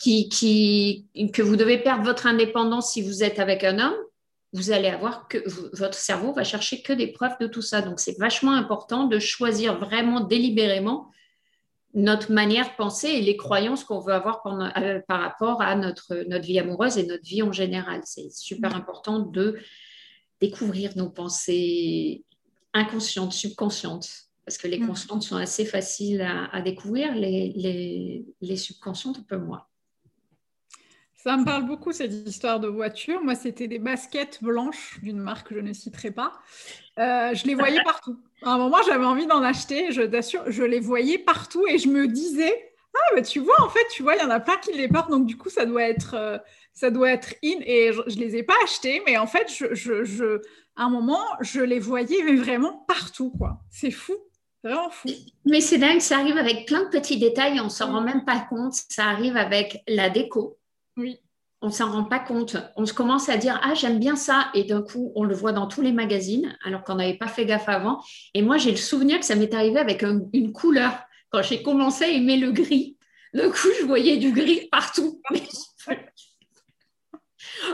qui, 0.00 1.06
que 1.32 1.42
vous 1.42 1.56
devez 1.56 1.78
perdre 1.78 2.04
votre 2.04 2.26
indépendance 2.26 2.92
si 2.92 3.02
vous 3.02 3.22
êtes 3.22 3.38
avec 3.38 3.62
un 3.62 3.78
homme, 3.78 3.94
vous 4.52 4.70
allez 4.70 4.88
avoir 4.88 5.28
que 5.28 5.38
votre 5.74 5.96
cerveau 5.96 6.32
va 6.32 6.44
chercher 6.44 6.82
que 6.82 6.92
des 6.92 7.08
preuves 7.08 7.38
de 7.40 7.46
tout 7.46 7.62
ça. 7.62 7.80
Donc, 7.80 8.00
c'est 8.00 8.18
vachement 8.18 8.52
important 8.52 9.04
de 9.04 9.18
choisir 9.18 9.78
vraiment 9.78 10.20
délibérément 10.20 11.10
notre 11.94 12.32
manière 12.32 12.70
de 12.70 12.76
penser 12.76 13.08
et 13.08 13.20
les 13.20 13.36
croyances 13.36 13.84
qu'on 13.84 14.00
veut 14.00 14.14
avoir 14.14 14.42
euh, 14.46 15.00
par, 15.06 15.20
rapport 15.20 15.60
à 15.60 15.74
notre, 15.74 16.24
notre 16.28 16.44
vie 16.44 16.58
amoureuse 16.58 16.96
et 16.98 17.06
notre 17.06 17.24
vie 17.24 17.42
en 17.42 17.52
général. 17.52 18.00
C'est 18.04 18.30
super 18.30 18.74
important 18.74 19.18
de 19.20 19.58
découvrir 20.40 20.96
nos 20.96 21.10
pensées 21.10 22.24
inconscientes, 22.72 23.32
subconscientes. 23.32 24.08
Parce 24.44 24.58
que 24.58 24.68
les 24.68 24.78
mm. 24.78 24.86
conscientes 24.86 25.22
sont 25.22 25.36
assez 25.36 25.64
faciles 25.64 26.22
à, 26.22 26.60
découvrir, 26.62 27.14
les, 27.14 27.52
les, 27.54 28.24
les 28.40 28.56
subconscientes 28.56 29.18
un 29.18 29.22
peu 29.22 29.36
moins. 29.36 29.64
Ça 31.22 31.36
me 31.36 31.44
parle 31.44 31.66
beaucoup 31.66 31.92
cette 31.92 32.12
histoire 32.12 32.58
de 32.58 32.66
voiture. 32.66 33.22
Moi, 33.22 33.36
c'était 33.36 33.68
des 33.68 33.78
baskets 33.78 34.42
blanches 34.42 34.98
d'une 35.04 35.20
marque 35.20 35.50
que 35.50 35.54
je 35.54 35.60
ne 35.60 35.72
citerai 35.72 36.10
pas. 36.10 36.32
Euh, 36.98 37.32
je 37.32 37.46
les 37.46 37.54
voyais 37.54 37.80
partout. 37.84 38.18
À 38.42 38.54
un 38.54 38.58
moment, 38.58 38.78
j'avais 38.84 39.04
envie 39.04 39.28
d'en 39.28 39.40
acheter. 39.40 39.92
Je 39.92 40.02
t'assure, 40.02 40.42
je 40.48 40.64
les 40.64 40.80
voyais 40.80 41.18
partout 41.18 41.64
et 41.68 41.78
je 41.78 41.86
me 41.86 42.08
disais, 42.08 42.72
ah, 42.92 43.14
bah, 43.14 43.22
tu 43.22 43.38
vois, 43.38 43.54
en 43.62 43.68
fait, 43.68 43.86
tu 43.92 44.02
vois, 44.02 44.16
il 44.16 44.20
y 44.20 44.24
en 44.24 44.30
a 44.30 44.40
plein 44.40 44.56
qui 44.56 44.72
les 44.72 44.88
portent. 44.88 45.10
Donc, 45.10 45.26
du 45.26 45.36
coup, 45.36 45.48
ça 45.48 45.64
doit 45.64 45.84
être, 45.84 46.14
euh, 46.14 46.38
ça 46.72 46.90
doit 46.90 47.12
être 47.12 47.34
in. 47.44 47.60
Et 47.66 47.92
je, 47.92 48.00
ne 48.00 48.20
les 48.20 48.34
ai 48.34 48.42
pas 48.42 48.56
achetés, 48.64 49.00
mais 49.06 49.16
en 49.16 49.28
fait, 49.28 49.48
je, 49.48 49.74
je, 49.74 50.40
à 50.74 50.82
un 50.86 50.90
moment, 50.90 51.22
je 51.40 51.60
les 51.60 51.78
voyais 51.78 52.20
mais 52.24 52.34
vraiment 52.34 52.84
partout, 52.88 53.30
quoi. 53.38 53.60
C'est 53.70 53.92
fou. 53.92 54.14
Vraiment 54.64 54.90
fou. 54.90 55.08
Mais 55.44 55.60
c'est 55.60 55.78
dingue, 55.78 56.00
ça 56.00 56.18
arrive 56.18 56.36
avec 56.36 56.66
plein 56.66 56.82
de 56.82 56.88
petits 56.88 57.20
détails, 57.20 57.60
on 57.60 57.68
s'en 57.68 57.92
rend 57.92 58.00
même 58.00 58.24
pas 58.24 58.44
compte. 58.50 58.74
Ça 58.74 59.04
arrive 59.04 59.36
avec 59.36 59.84
la 59.86 60.10
déco 60.10 60.58
oui. 60.96 61.18
On 61.64 61.68
ne 61.68 61.72
s'en 61.72 61.92
rend 61.92 62.02
pas 62.02 62.18
compte. 62.18 62.56
On 62.74 62.86
se 62.86 62.92
commence 62.92 63.28
à 63.28 63.36
dire 63.36 63.60
Ah, 63.62 63.74
j'aime 63.74 64.00
bien 64.00 64.16
ça. 64.16 64.50
Et 64.52 64.64
d'un 64.64 64.82
coup, 64.82 65.12
on 65.14 65.22
le 65.22 65.32
voit 65.34 65.52
dans 65.52 65.68
tous 65.68 65.80
les 65.80 65.92
magazines, 65.92 66.58
alors 66.64 66.82
qu'on 66.82 66.96
n'avait 66.96 67.16
pas 67.16 67.28
fait 67.28 67.46
gaffe 67.46 67.68
avant. 67.68 68.02
Et 68.34 68.42
moi, 68.42 68.56
j'ai 68.58 68.72
le 68.72 68.76
souvenir 68.76 69.20
que 69.20 69.24
ça 69.24 69.36
m'est 69.36 69.54
arrivé 69.54 69.78
avec 69.78 70.02
une 70.02 70.52
couleur. 70.52 71.04
Quand 71.30 71.42
j'ai 71.42 71.62
commencé 71.62 72.04
à 72.04 72.08
aimer 72.08 72.36
le 72.36 72.50
gris, 72.50 72.96
d'un 73.32 73.48
coup, 73.48 73.68
je 73.80 73.86
voyais 73.86 74.16
du 74.16 74.32
gris 74.32 74.68
partout. 74.72 75.22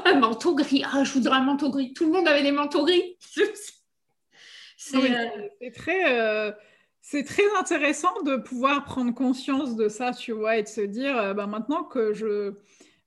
un 0.05 0.19
manteau 0.19 0.55
gris. 0.55 0.85
Ah, 0.85 1.03
je 1.05 1.13
voudrais 1.13 1.37
un 1.37 1.45
manteau 1.45 1.71
gris. 1.71 1.95
Tout 1.95 2.05
le 2.05 2.13
monde 2.13 2.29
avait 2.29 2.43
des 2.43 2.53
manteaux 2.53 2.85
gris. 2.85 3.17
Euh, 4.95 5.29
c'est 5.61 5.71
très. 5.73 6.19
Euh, 6.19 6.51
c'est 7.03 7.25
très 7.25 7.45
intéressant 7.59 8.23
de 8.23 8.37
pouvoir 8.37 8.85
prendre 8.85 9.15
conscience 9.15 9.77
de 9.77 9.89
ça, 9.89 10.13
tu 10.13 10.33
vois, 10.33 10.57
et 10.57 10.63
de 10.63 10.69
se 10.69 10.83
dire, 10.83 11.17
euh, 11.17 11.35
bah, 11.35 11.47
maintenant 11.47 11.83
que 11.83 12.13
je, 12.13 12.55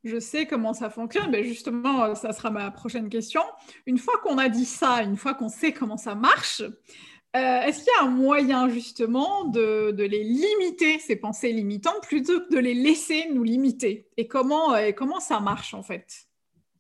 je 0.03 0.20
sais 0.20 0.46
comment 0.46 0.74
ça 0.74 0.89
fonctionne, 0.89 1.31
ben 1.31 1.43
justement, 1.43 2.03
euh, 2.03 2.15
ça 2.15 2.34
sera 2.34 2.50
ma 2.50 2.72
prochaine 2.72 3.10
question. 3.10 3.43
Une 3.86 3.98
fois 3.98 4.15
qu'on 4.24 4.38
a 4.38 4.50
dit 4.50 4.65
ça, 4.65 5.03
une 5.03 5.17
fois 5.17 5.34
qu'on 5.34 5.50
sait 5.50 5.74
comment 5.74 5.98
ça 5.98 6.15
marche, 6.15 6.62
euh, 6.62 7.62
est-ce 7.62 7.79
qu'il 7.79 7.93
y 7.98 8.01
a 8.01 8.05
un 8.05 8.10
moyen 8.10 8.67
justement 8.67 9.46
de, 9.46 9.93
les 9.98 10.24
limiter, 10.24 11.00
ces 11.00 11.15
pensées 11.15 11.53
limitantes, 11.53 12.01
plutôt 12.03 12.41
que 12.41 12.53
de 12.53 12.60
les 12.60 12.74
laisser 12.74 13.29
nous 13.31 13.43
limiter? 13.43 14.08
Et 14.17 14.27
comment, 14.27 14.75
et 14.75 14.93
comment 14.93 15.20
ça 15.20 15.39
marche 15.39 15.74
en 15.74 15.84
fait? 15.84 16.08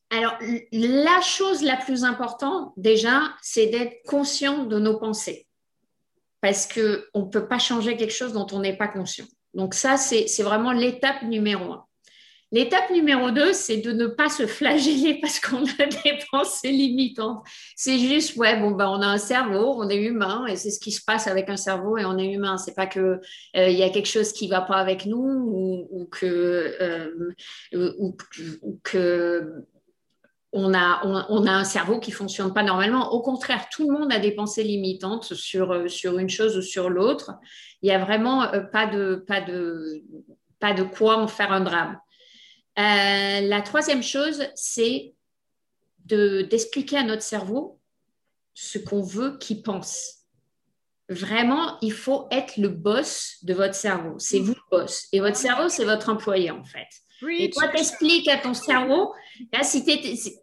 Alors, 0.09 0.37
la 0.73 1.21
chose 1.21 1.63
la 1.63 1.77
plus 1.77 2.03
importante, 2.03 2.73
déjà, 2.75 3.33
c'est 3.41 3.67
d'être 3.67 4.03
conscient 4.05 4.65
de 4.65 4.77
nos 4.77 4.97
pensées 4.97 5.47
parce 6.41 6.67
qu'on 6.67 7.19
ne 7.19 7.29
peut 7.29 7.47
pas 7.47 7.59
changer 7.59 7.95
quelque 7.95 8.13
chose 8.13 8.33
dont 8.33 8.47
on 8.51 8.59
n'est 8.59 8.75
pas 8.75 8.87
conscient. 8.87 9.25
Donc 9.53 9.73
ça, 9.73 9.95
c'est 9.95 10.43
vraiment 10.43 10.71
l'étape 10.71 11.21
numéro 11.23 11.71
un. 11.71 11.85
L'étape 12.53 12.89
numéro 12.89 13.31
deux, 13.31 13.53
c'est 13.53 13.77
de 13.77 13.93
ne 13.93 14.07
pas 14.07 14.27
se 14.27 14.45
flageller 14.45 15.19
parce 15.21 15.39
qu'on 15.39 15.63
a 15.63 15.85
des 16.03 16.19
pensées 16.31 16.71
limitantes. 16.71 17.45
C'est 17.75 17.97
juste, 17.97 18.35
ouais, 18.35 18.59
bon, 18.59 18.71
ben, 18.71 18.89
on 18.89 19.01
a 19.01 19.07
un 19.07 19.17
cerveau, 19.17 19.75
on 19.77 19.87
est 19.89 20.01
humain, 20.01 20.45
et 20.47 20.57
c'est 20.57 20.71
ce 20.71 20.79
qui 20.79 20.91
se 20.91 21.03
passe 21.03 21.27
avec 21.27 21.49
un 21.49 21.55
cerveau 21.55 21.97
et 21.97 22.03
on 22.03 22.17
est 22.17 22.29
humain. 22.31 22.57
C'est 22.57 22.75
pas 22.75 22.87
que 22.87 22.99
euh, 22.99 23.69
il 23.69 23.77
y 23.77 23.83
a 23.83 23.89
quelque 23.89 24.09
chose 24.09 24.33
qui 24.33 24.47
va 24.49 24.61
pas 24.61 24.75
avec 24.75 25.05
nous 25.05 25.87
ou, 25.89 26.05
que, 26.11 26.75
euh, 26.81 27.33
ou, 28.01 28.79
que 28.83 29.65
on 30.53 30.73
a, 30.73 31.01
on, 31.05 31.45
a 31.45 31.51
un 31.51 31.63
cerveau 31.63 31.99
qui 31.99 32.11
fonctionne 32.11 32.53
pas 32.53 32.63
normalement. 32.63 33.13
Au 33.13 33.21
contraire, 33.21 33.69
tout 33.69 33.89
le 33.89 33.97
monde 33.97 34.11
a 34.11 34.19
des 34.19 34.31
pensées 34.31 34.63
limitantes 34.63 35.33
sur, 35.33 35.71
euh, 35.71 35.87
sur 35.87 36.17
une 36.19 36.29
chose 36.29 36.57
ou 36.57 36.61
sur 36.61 36.89
l'autre. 36.89 37.31
Il 37.81 37.85
n'y 37.85 37.95
a 37.95 37.99
vraiment 37.99 38.43
euh, 38.43 38.59
pas, 38.59 38.85
de, 38.85 39.23
pas, 39.25 39.39
de, 39.39 40.03
pas 40.59 40.73
de 40.73 40.83
quoi 40.83 41.17
en 41.17 41.27
faire 41.27 41.53
un 41.53 41.61
drame. 41.61 41.97
Euh, 42.81 43.41
la 43.41 43.61
troisième 43.61 44.03
chose, 44.03 44.43
c'est 44.55 45.13
d'expliquer 46.05 46.97
à 46.97 47.03
notre 47.03 47.21
cerveau 47.21 47.79
ce 48.53 48.77
qu'on 48.77 49.01
veut 49.01 49.37
qu'il 49.37 49.61
pense. 49.61 50.17
Vraiment, 51.09 51.77
il 51.81 51.93
faut 51.93 52.27
être 52.31 52.57
le 52.57 52.69
boss 52.69 53.37
de 53.43 53.53
votre 53.53 53.75
cerveau. 53.75 54.17
C'est 54.17 54.39
vous 54.39 54.53
le 54.53 54.77
boss. 54.77 55.07
Et 55.11 55.19
votre 55.19 55.37
cerveau, 55.37 55.69
c'est 55.69 55.85
votre 55.85 56.09
employé, 56.09 56.51
en 56.51 56.63
fait. 56.63 56.87
Et 57.29 57.49
toi, 57.51 57.67
t'expliques 57.67 58.27
à 58.29 58.37
ton 58.37 58.53
cerveau, 58.53 59.13
si 59.61 59.85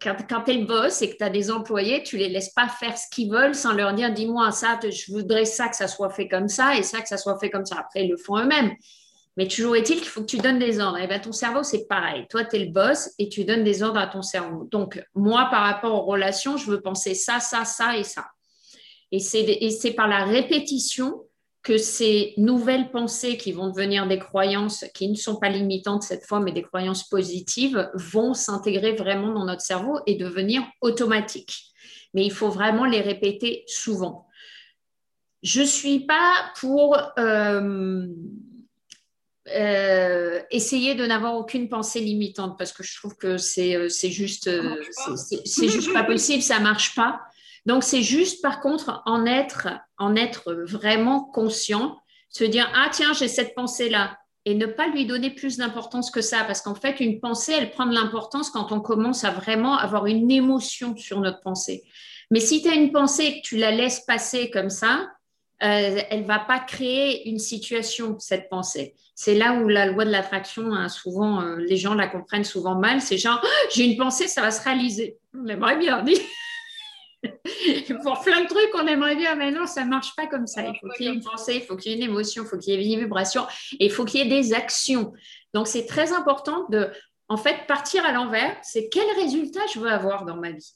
quand, 0.01 0.17
quand 0.29 0.43
tu 0.43 0.53
es 0.53 0.55
le 0.55 0.65
boss 0.65 1.03
et 1.03 1.11
que 1.11 1.17
tu 1.17 1.25
as 1.25 1.31
des 1.31 1.51
employés, 1.51 2.03
tu 2.05 2.17
les 2.17 2.29
laisses 2.29 2.51
pas 2.51 2.69
faire 2.69 2.97
ce 2.97 3.07
qu'ils 3.11 3.31
veulent 3.31 3.55
sans 3.55 3.73
leur 3.73 3.95
dire, 3.95 4.13
dis-moi 4.13 4.53
ça, 4.53 4.79
je 4.83 5.13
voudrais 5.13 5.45
ça, 5.45 5.69
que 5.69 5.75
ça 5.75 5.89
soit 5.89 6.11
fait 6.11 6.29
comme 6.29 6.49
ça 6.49 6.77
et 6.77 6.85
ça, 6.85 7.01
que 7.01 7.09
ça 7.09 7.17
soit 7.17 7.39
fait 7.41 7.51
comme 7.51 7.67
ça. 7.67 7.77
Après, 7.81 8.05
ils 8.05 8.11
le 8.11 8.17
font 8.17 8.39
eux-mêmes. 8.39 8.73
Mais 9.39 9.47
toujours 9.47 9.77
est-il 9.77 9.99
qu'il 9.99 10.09
faut 10.09 10.23
que 10.23 10.27
tu 10.27 10.39
donnes 10.39 10.59
des 10.59 10.81
ordres. 10.81 10.99
Et 10.99 11.07
bien, 11.07 11.21
ton 11.21 11.31
cerveau, 11.31 11.63
c'est 11.63 11.87
pareil. 11.87 12.27
Toi, 12.29 12.45
tu 12.45 12.57
es 12.57 12.59
le 12.59 12.73
boss 12.73 13.11
et 13.21 13.29
tu 13.29 13.45
donnes 13.45 13.63
des 13.63 13.85
ordres 13.85 14.01
à 14.01 14.09
ton 14.09 14.21
cerveau. 14.21 14.67
Donc, 14.73 15.01
moi, 15.15 15.47
par 15.49 15.63
rapport 15.63 15.95
aux 15.95 16.07
relations, 16.07 16.57
je 16.57 16.69
veux 16.69 16.81
penser 16.81 17.15
ça, 17.15 17.39
ça, 17.39 17.65
ça 17.65 17.97
et 17.97 18.03
ça. 18.03 18.27
Et 19.13 19.21
c'est 19.21 19.93
par 19.93 20.09
la 20.09 20.25
répétition 20.25 21.23
que 21.63 21.79
ces 21.79 22.35
nouvelles 22.37 22.91
pensées 22.91 23.37
qui 23.37 23.53
vont 23.53 23.69
devenir 23.69 24.09
des 24.09 24.19
croyances 24.19 24.85
qui 24.93 25.09
ne 25.09 25.15
sont 25.15 25.37
pas 25.37 25.51
limitantes 25.51 26.03
cette 26.03 26.27
fois, 26.27 26.41
mais 26.41 26.51
des 26.51 26.63
croyances 26.63 27.09
positives, 27.09 27.89
vont 27.95 28.35
s'intégrer 28.35 28.97
vraiment 28.97 29.33
dans 29.33 29.45
notre 29.45 29.63
cerveau 29.63 30.01
et 30.07 30.17
devenir 30.17 30.65
automatiques. 30.81 31.73
Mais 32.13 32.25
il 32.25 32.33
faut 32.33 32.51
vraiment 32.51 32.87
les 32.87 33.03
répéter 33.03 33.63
souvent. 33.69 34.27
Je 35.45 35.61
ne 35.61 35.67
suis 35.67 36.01
pas 36.01 36.51
pour 36.59 36.99
euh, 37.21 38.09
euh, 39.55 40.41
essayer 40.51 40.95
de 40.95 41.07
n'avoir 41.07 41.37
aucune 41.37 41.69
pensée 41.69 42.01
limitante 42.01 42.57
parce 42.59 42.73
que 42.73 42.83
je 42.83 42.97
trouve 42.97 43.17
que 43.17 43.39
c'est 43.39 43.77
euh, 43.77 43.89
juste, 43.89 44.51
c'est 45.45 45.69
juste 45.69 45.93
pas 45.93 46.05
possible, 46.05 46.43
ça 46.43 46.61
marche 46.61 46.95
pas. 46.95 47.21
Donc, 47.67 47.85
c'est 47.85 48.03
juste, 48.03 48.43
par 48.43 48.61
contre, 48.61 49.03
en 49.05 49.27
être, 49.27 49.69
en 49.99 50.17
être 50.17 50.55
vraiment 50.55 51.25
conscient, 51.25 51.99
se 52.31 52.45
dire, 52.45 52.71
ah 52.75 52.89
tiens, 52.93 53.13
j'ai 53.13 53.29
cette 53.29 53.55
pensée-là, 53.55 54.17
et 54.45 54.55
ne 54.55 54.67
pas 54.67 54.89
lui 54.89 55.05
donner 55.05 55.31
plus 55.31 55.59
d'importance 55.59 56.11
que 56.11 56.23
ça, 56.23 56.45
parce 56.45 56.63
qu'en 56.63 56.75
fait, 56.75 57.01
une 57.01 57.21
pensée, 57.21 57.53
elle 57.53 57.71
prend 57.71 57.85
de 57.85 57.93
l'importance 57.93 58.49
quand 58.49 58.73
on 58.73 58.81
commence 58.81 59.25
à 59.25 59.31
vraiment 59.31 59.77
avoir 59.77 60.07
une 60.07 60.31
émotion 60.31 60.97
sur 60.97 61.21
notre 61.21 61.43
pensée. 61.43 61.85
Mais 62.31 62.41
si 62.41 62.63
tu 62.63 62.69
as 62.69 62.75
une 62.75 62.93
pensée 62.93 63.25
et 63.25 63.41
que 63.41 63.47
tu 63.47 63.57
la 63.57 63.71
laisses 63.71 64.01
passer 64.01 64.51
comme 64.51 64.71
ça, 64.71 65.11
euh, 65.63 66.01
elle 66.11 66.25
va 66.25 66.39
pas 66.39 66.61
créer 66.61 67.29
une 67.29 67.39
situation, 67.39 68.17
cette 68.19 68.49
pensée. 68.49 68.95
C'est 69.15 69.35
là 69.35 69.55
où 69.55 69.69
la 69.69 69.87
loi 69.87 70.05
de 70.05 70.11
l'attraction, 70.11 70.73
hein, 70.73 70.89
souvent, 70.89 71.43
euh, 71.43 71.57
les 71.57 71.77
gens 71.77 71.95
la 71.95 72.07
comprennent 72.07 72.45
souvent 72.45 72.77
mal. 72.77 73.01
C'est 73.01 73.19
genre, 73.19 73.41
oh, 73.43 73.69
j'ai 73.75 73.85
une 73.85 73.97
pensée, 73.97 74.29
ça 74.29 74.41
va 74.41 74.53
se 74.53 74.63
réaliser. 74.63 75.19
On 75.35 75.47
aimerait 75.47 75.77
bien 75.77 76.05
pour 78.05 78.21
plein 78.21 78.43
de 78.43 78.47
trucs, 78.47 78.71
on 78.75 78.87
aimerait 78.87 79.17
bien, 79.17 79.35
mais 79.35 79.51
non, 79.51 79.67
ça 79.67 79.85
ne 79.85 79.91
marche 79.91 80.15
pas 80.15 80.29
comme 80.29 80.47
ça. 80.47 80.63
Il 80.63 80.79
faut 80.81 80.89
qu'il 80.97 81.07
y 81.07 81.09
ait 81.09 81.15
une 81.15 81.25
pensée, 81.25 81.57
il 81.57 81.63
faut 81.63 81.77
qu'il 81.77 81.91
y 81.91 81.95
ait 81.95 81.99
une 81.99 82.05
émotion, 82.05 82.45
il 82.45 82.49
faut 82.49 82.59
qu'il 82.59 82.75
y 82.75 82.77
ait 82.77 82.95
une 82.95 83.01
vibration 83.01 83.45
et 83.73 83.87
il 83.87 83.91
faut 83.91 84.05
qu'il 84.05 84.21
y 84.21 84.23
ait 84.23 84.43
des 84.43 84.55
actions. 84.55 85.13
Donc, 85.53 85.67
c'est 85.67 85.87
très 85.87 86.13
important 86.13 86.67
de, 86.69 86.89
en 87.29 87.37
fait, 87.37 87.67
partir 87.67 88.05
à 88.05 88.13
l'envers. 88.13 88.57
C'est 88.63 88.89
quel 88.89 89.09
résultat 89.17 89.61
je 89.75 89.81
veux 89.81 89.91
avoir 89.91 90.25
dans 90.25 90.37
ma 90.37 90.53
vie? 90.53 90.75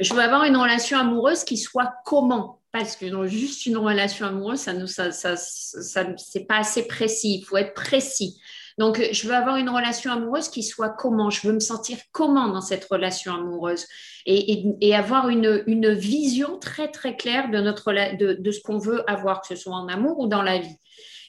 Je 0.00 0.12
veux 0.12 0.20
avoir 0.20 0.44
une 0.44 0.56
relation 0.56 0.98
amoureuse 0.98 1.44
qui 1.44 1.56
soit 1.56 1.94
comment? 2.04 2.61
Parce 2.72 2.96
que 2.96 3.26
juste 3.28 3.66
une 3.66 3.76
relation 3.76 4.26
amoureuse, 4.26 4.60
ça 4.60 4.72
ne 4.72 4.86
ça, 4.86 5.12
ça, 5.12 5.36
c'est 5.36 6.46
pas 6.46 6.56
assez 6.56 6.86
précis. 6.86 7.38
Il 7.40 7.44
faut 7.44 7.58
être 7.58 7.74
précis. 7.74 8.40
Donc, 8.78 9.06
je 9.12 9.28
veux 9.28 9.34
avoir 9.34 9.56
une 9.56 9.68
relation 9.68 10.10
amoureuse 10.10 10.48
qui 10.48 10.62
soit 10.62 10.88
comment? 10.88 11.28
Je 11.28 11.46
veux 11.46 11.52
me 11.52 11.60
sentir 11.60 11.98
comment 12.12 12.48
dans 12.48 12.62
cette 12.62 12.86
relation 12.86 13.34
amoureuse? 13.34 13.86
Et, 14.24 14.94
avoir 14.94 15.28
une, 15.28 15.92
vision 15.92 16.58
très, 16.58 16.90
très 16.90 17.14
claire 17.14 17.50
de, 17.50 17.58
notre, 17.58 17.92
de, 17.92 18.50
ce 18.50 18.60
qu'on 18.62 18.78
veut 18.78 19.08
avoir, 19.10 19.42
que 19.42 19.48
ce 19.48 19.56
soit 19.56 19.74
en 19.74 19.88
amour 19.88 20.18
ou 20.18 20.26
dans 20.26 20.42
la 20.42 20.58
vie. 20.58 20.76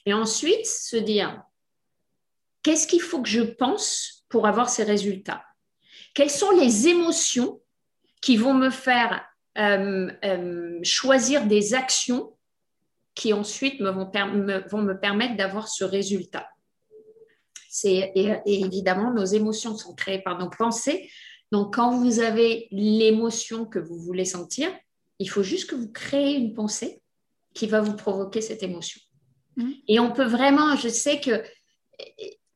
Et 0.06 0.14
ensuite, 0.14 0.64
se 0.64 0.96
dire, 0.96 1.42
qu'est-ce 2.62 2.86
qu'il 2.86 3.02
faut 3.02 3.20
que 3.20 3.28
je 3.28 3.42
pense 3.42 4.24
pour 4.30 4.46
avoir 4.46 4.70
ces 4.70 4.84
résultats? 4.84 5.44
Quelles 6.14 6.30
sont 6.30 6.52
les 6.52 6.88
émotions 6.88 7.60
qui 8.22 8.38
vont 8.38 8.54
me 8.54 8.70
faire 8.70 9.22
choisir 10.82 11.46
des 11.46 11.74
actions 11.74 12.32
qui 13.14 13.32
ensuite 13.32 13.80
me 13.80 13.90
vont, 13.90 14.10
vont 14.68 14.82
me 14.82 14.98
permettre 14.98 15.36
d'avoir 15.36 15.68
ce 15.68 15.84
résultat 15.84 16.48
et, 17.82 18.36
évidemment, 18.46 19.12
nos 19.12 19.24
émotions 19.24 19.76
sont 19.76 19.94
créées 19.94 20.20
par 20.20 20.38
nos 20.38 20.48
pensées. 20.48 21.10
Donc, 21.50 21.74
quand 21.74 21.90
vous 21.90 22.20
avez 22.20 22.68
l'émotion 22.70 23.64
que 23.64 23.78
vous 23.78 23.98
voulez 23.98 24.24
sentir, 24.24 24.70
il 25.18 25.28
faut 25.28 25.42
juste 25.42 25.70
que 25.70 25.74
vous 25.74 25.90
créez 25.90 26.36
une 26.36 26.54
pensée 26.54 27.00
qui 27.52 27.66
va 27.66 27.80
vous 27.80 27.94
provoquer 27.94 28.40
cette 28.40 28.62
émotion. 28.62 29.00
Mmh. 29.56 29.70
Et 29.88 30.00
on 30.00 30.12
peut 30.12 30.24
vraiment, 30.24 30.76
je 30.76 30.88
sais 30.88 31.20
que 31.20 31.42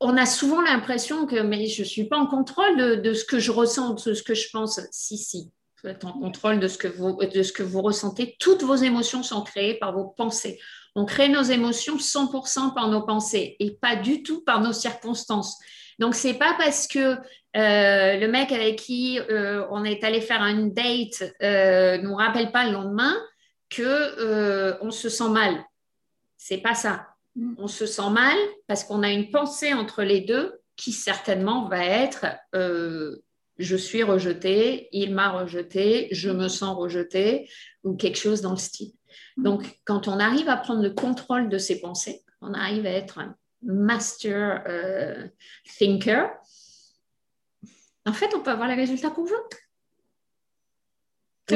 on 0.01 0.17
a 0.17 0.27
souvent 0.27 0.61
l'impression 0.61 1.27
que 1.27 1.41
mais 1.41 1.67
je 1.67 1.83
ne 1.83 1.87
suis 1.87 2.05
pas 2.05 2.19
en 2.19 2.27
contrôle 2.27 3.03
de, 3.03 3.15
ce 3.15 3.25
que 3.25 3.41
je 3.41 3.51
ressens, 3.51 3.95
de 3.95 4.15
ce 4.15 4.23
que 4.23 4.35
je 4.35 4.49
pense. 4.53 4.81
Si, 4.93 5.19
si. 5.19 5.51
Vous 5.83 5.91
êtes 5.91 6.05
en 6.05 6.13
contrôle 6.13 6.59
de 6.59 6.67
ce, 6.67 6.77
que 6.77 6.89
vous, 6.89 7.19
de 7.25 7.43
ce 7.43 7.53
que 7.53 7.63
vous 7.63 7.83
ressentez. 7.83 8.37
Toutes 8.41 8.63
vos 8.63 8.75
émotions 8.75 9.23
sont 9.23 9.43
créées 9.43 9.75
par 9.75 9.93
vos 9.93 10.07
pensées. 10.07 10.59
On 10.97 11.05
crée 11.05 11.29
nos 11.29 11.43
émotions 11.43 11.97
100% 11.97 12.75
par 12.75 12.89
nos 12.89 13.03
pensées 13.03 13.57
et 13.61 13.71
pas 13.73 13.95
du 13.95 14.23
tout 14.25 14.43
par 14.43 14.61
nos 14.61 14.73
circonstances. 14.73 15.57
Donc, 16.01 16.15
c'est 16.15 16.35
pas 16.35 16.55
parce 16.59 16.89
que 16.89 17.17
euh, 17.57 18.17
le 18.17 18.27
mec 18.27 18.51
avec 18.51 18.77
qui 18.77 19.21
euh, 19.21 19.65
on 19.71 19.85
est 19.85 20.03
allé 20.03 20.21
faire 20.21 20.43
une 20.43 20.73
date 20.73 21.23
ne 21.41 22.03
nous 22.03 22.15
rappelle 22.15 22.51
pas 22.51 22.65
le 22.65 22.73
lendemain 22.73 23.17
que 23.71 24.83
on 24.83 24.91
se 24.91 25.09
sent 25.09 25.29
mal. 25.29 25.65
C'est 26.37 26.59
pas 26.59 26.75
ça. 26.75 27.07
Mm. 27.37 27.55
On 27.59 27.69
se 27.69 27.87
sent 27.87 28.11
mal 28.11 28.37
parce 28.67 28.83
qu'on 28.83 29.03
a 29.05 29.11
une 29.11 29.31
pensée 29.31 29.75
entre 29.75 30.03
les 30.03 30.23
deux 30.23 30.59
qui 30.77 30.93
certainement 30.93 31.69
va 31.69 31.85
être 31.85 32.27
je 33.59 33.77
suis 33.77 34.03
rejeté, 34.03 34.89
il 34.93 35.15
m'a 35.15 35.31
rejeté, 35.31 36.09
je 36.13 36.31
me 36.31 36.49
sens 36.49 36.77
rejeté 36.77 37.51
ou 37.85 37.97
quelque 37.97 38.19
chose 38.19 38.41
dans 38.41 38.53
le 38.53 38.57
style. 38.57 38.93
Donc, 39.37 39.79
quand 39.85 40.09
on 40.09 40.19
arrive 40.19 40.49
à 40.49 40.57
prendre 40.57 40.83
le 40.83 40.91
contrôle 40.91 41.49
de 41.49 41.59
ses 41.59 41.81
pensées, 41.81 42.23
on 42.41 42.55
arrive 42.55 42.87
à 42.87 42.91
être 42.91 43.19
un 43.19 43.37
master 43.63 44.65
euh, 44.67 45.29
thinker, 45.79 46.31
en 48.07 48.13
fait, 48.13 48.35
on 48.35 48.41
peut 48.41 48.51
avoir 48.51 48.69
les 48.69 48.75
résultats 48.75 49.11
qu'on 49.11 49.25
veut. 49.25 49.37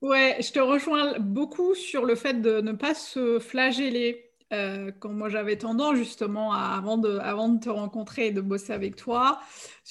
ouais, 0.00 0.36
je 0.40 0.52
te 0.52 0.58
rejoins 0.58 1.18
beaucoup 1.18 1.74
sur 1.74 2.04
le 2.04 2.14
fait 2.14 2.34
de 2.34 2.60
ne 2.60 2.72
pas 2.72 2.94
se 2.94 3.38
flageller 3.38 4.25
euh, 4.52 4.92
quand 5.00 5.10
moi 5.10 5.28
j'avais 5.28 5.56
tendance 5.56 5.96
justement 5.96 6.52
avant, 6.52 6.98
de, 6.98 7.18
avant 7.18 7.48
de 7.48 7.58
te 7.58 7.68
rencontrer 7.68 8.28
et 8.28 8.30
de 8.30 8.40
bosser 8.40 8.72
avec 8.72 8.94
toi, 8.94 9.40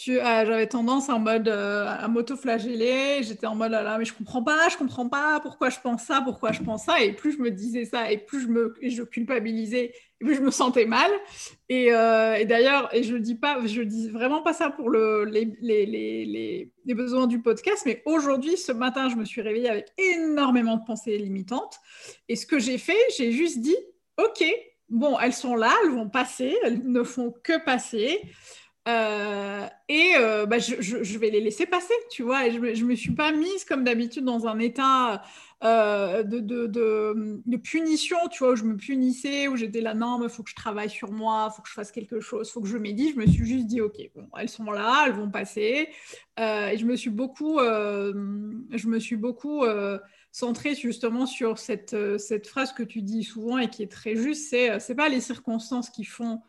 euh, 0.07 0.21
j'avais 0.45 0.67
tendance 0.67 1.09
en 1.09 1.19
mode 1.19 1.49
euh, 1.49 1.85
à 1.87 2.07
m'auto-flageller. 2.07 3.21
J'étais 3.21 3.47
en 3.47 3.55
mode 3.55 3.71
là, 3.71 3.83
là, 3.83 3.97
mais 3.97 4.05
je 4.05 4.13
comprends 4.13 4.43
pas, 4.43 4.69
je 4.69 4.77
comprends 4.77 5.09
pas 5.09 5.41
pourquoi 5.41 5.69
je 5.69 5.79
pense 5.81 6.03
ça, 6.03 6.21
pourquoi 6.23 6.53
je 6.53 6.61
pense 6.61 6.85
ça. 6.85 7.01
Et 7.01 7.11
plus 7.11 7.33
je 7.33 7.39
me 7.39 7.51
disais 7.51 7.83
ça, 7.83 8.09
et 8.11 8.17
plus 8.17 8.41
je 8.43 8.47
me 8.47 8.69
culpabilisais, 9.05 9.93
et 10.21 10.25
plus 10.25 10.35
je 10.35 10.41
me 10.41 10.51
sentais 10.51 10.85
mal. 10.85 11.11
Et, 11.67 11.87
d'ailleurs, 11.89 12.93
et 12.95 13.03
je 13.03 13.17
dis 13.17 13.35
pas, 13.35 13.59
je 13.65 13.81
dis 13.81 14.09
vraiment 14.09 14.41
pas 14.41 14.53
ça 14.53 14.69
pour 14.69 14.89
le, 14.89 15.25
les, 15.25 15.51
les, 15.61 15.85
les, 15.85 16.71
les 16.85 16.93
besoins 16.93 17.27
du 17.27 17.41
podcast, 17.41 17.83
mais 17.85 18.01
aujourd'hui, 18.05 18.55
ce 18.55 18.71
matin, 18.71 19.09
je 19.09 19.15
me 19.15 19.25
suis 19.25 19.41
réveillée 19.41 19.69
avec 19.69 19.87
énormément 19.97 20.77
de 20.77 20.85
pensées 20.85 21.17
limitantes. 21.17 21.79
Et 22.29 22.35
ce 22.35 22.45
que 22.45 22.59
j'ai 22.59 22.77
fait, 22.77 22.97
j'ai 23.17 23.31
juste 23.31 23.59
dit 23.59 23.75
ok, 24.17 24.43
bon, 24.89 25.19
elles 25.19 25.33
sont 25.33 25.55
là, 25.55 25.73
elles 25.83 25.91
vont 25.91 26.09
passer, 26.09 26.55
elles 26.63 26.89
ne 26.89 27.03
font 27.03 27.33
que 27.43 27.63
passer. 27.63 28.21
Euh, 28.87 29.67
et 29.89 30.13
euh, 30.15 30.45
bah, 30.45 30.59
je, 30.59 31.17
vais 31.17 31.31
les 31.31 31.41
laisser 31.41 31.65
passer, 31.65 31.93
tu 32.11 32.21
vois. 32.21 32.45
Et 32.45 32.51
je 32.51 32.59
ne 32.59 32.89
me 32.89 32.95
suis 32.95 33.13
pas 33.13 33.31
mise 33.31 33.65
comme 33.65 33.83
d'habitude 33.83 34.25
dans 34.25 34.45
un 34.45 34.59
état 34.59 35.23
euh, 35.63 36.21
de, 36.21 36.39
de, 36.39 37.57
punition, 37.57 38.17
tu 38.31 38.43
vois, 38.43 38.53
où 38.53 38.55
je 38.55 38.63
me 38.63 38.77
punissais, 38.77 39.47
où 39.47 39.55
j'étais 39.55 39.81
là, 39.81 39.95
non, 39.95 40.19
mais 40.19 40.29
faut 40.29 40.43
que 40.43 40.51
je 40.51 40.55
travaille 40.55 40.89
sur 40.89 41.11
moi, 41.11 41.49
il 41.51 41.55
faut 41.55 41.63
que 41.63 41.69
je 41.69 41.73
fasse 41.73 41.91
quelque 41.91 42.19
chose, 42.19 42.47
il 42.47 42.51
faut 42.51 42.61
que 42.61 42.67
je 42.67 42.77
médite. 42.77 43.15
Je 43.15 43.19
me 43.19 43.25
suis 43.25 43.45
juste 43.45 43.65
dit, 43.65 43.81
ok, 43.81 43.97
bon, 44.15 44.27
elles 44.37 44.49
sont 44.49 44.69
là, 44.71 45.05
elles 45.07 45.13
vont 45.13 45.31
passer. 45.31 45.89
et 46.37 46.77
je 46.77 46.85
me 46.85 46.95
suis 46.95 47.09
beaucoup, 47.09 47.59
je 47.59 48.87
me 48.87 48.99
suis 48.99 49.17
beaucoup 49.17 49.63
centré 50.35 50.75
justement 50.75 51.25
sur 51.25 51.57
cette, 51.57 51.93
euh, 51.93 52.17
cette 52.17 52.45
phrase 52.45 52.73
que 52.73 52.83
tu 52.83 53.01
dis 53.01 53.23
souvent 53.23 53.57
et 53.57 53.69
qui 53.69 53.83
est 53.83 53.91
très 53.91 54.17
juste, 54.17 54.49
c'est 54.49 54.69
euh, 54.69 54.79
c'est 54.79 54.93
pas 54.93 55.07
les 55.07 55.21
circonstances 55.21 55.89
qui 55.89 56.03
font 56.03 56.41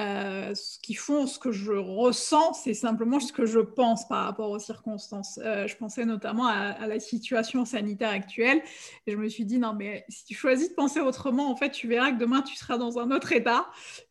euh, 0.00 0.54
ce 0.54 0.78
qui 0.78 0.94
font 0.94 1.26
ce 1.26 1.38
que 1.38 1.52
je 1.52 1.72
ressens, 1.72 2.54
c'est 2.54 2.72
simplement 2.72 3.20
ce 3.20 3.34
que 3.34 3.44
je 3.44 3.58
pense 3.58 4.08
par 4.08 4.24
rapport 4.24 4.48
aux 4.48 4.58
circonstances. 4.58 5.38
je 5.42 5.76
pensais 5.76 6.06
notamment 6.06 6.46
à, 6.46 6.86
la 6.86 7.00
situation 7.00 7.66
sanitaire 7.66 8.10
actuelle 8.10 8.62
et 9.06 9.12
je 9.12 9.16
me 9.16 9.28
suis 9.28 9.44
dit 9.44 9.58
non 9.58 9.74
mais 9.74 10.06
si 10.08 10.24
tu 10.24 10.34
choisis 10.34 10.70
de 10.70 10.74
penser 10.74 11.00
autrement, 11.00 11.50
en 11.50 11.56
fait 11.56 11.70
tu 11.70 11.86
verras 11.86 12.12
que 12.12 12.18
demain 12.18 12.40
tu 12.42 12.54
seras 12.54 12.78
dans 12.78 12.98
un 12.98 13.10
autre 13.10 13.32
état 13.32 13.66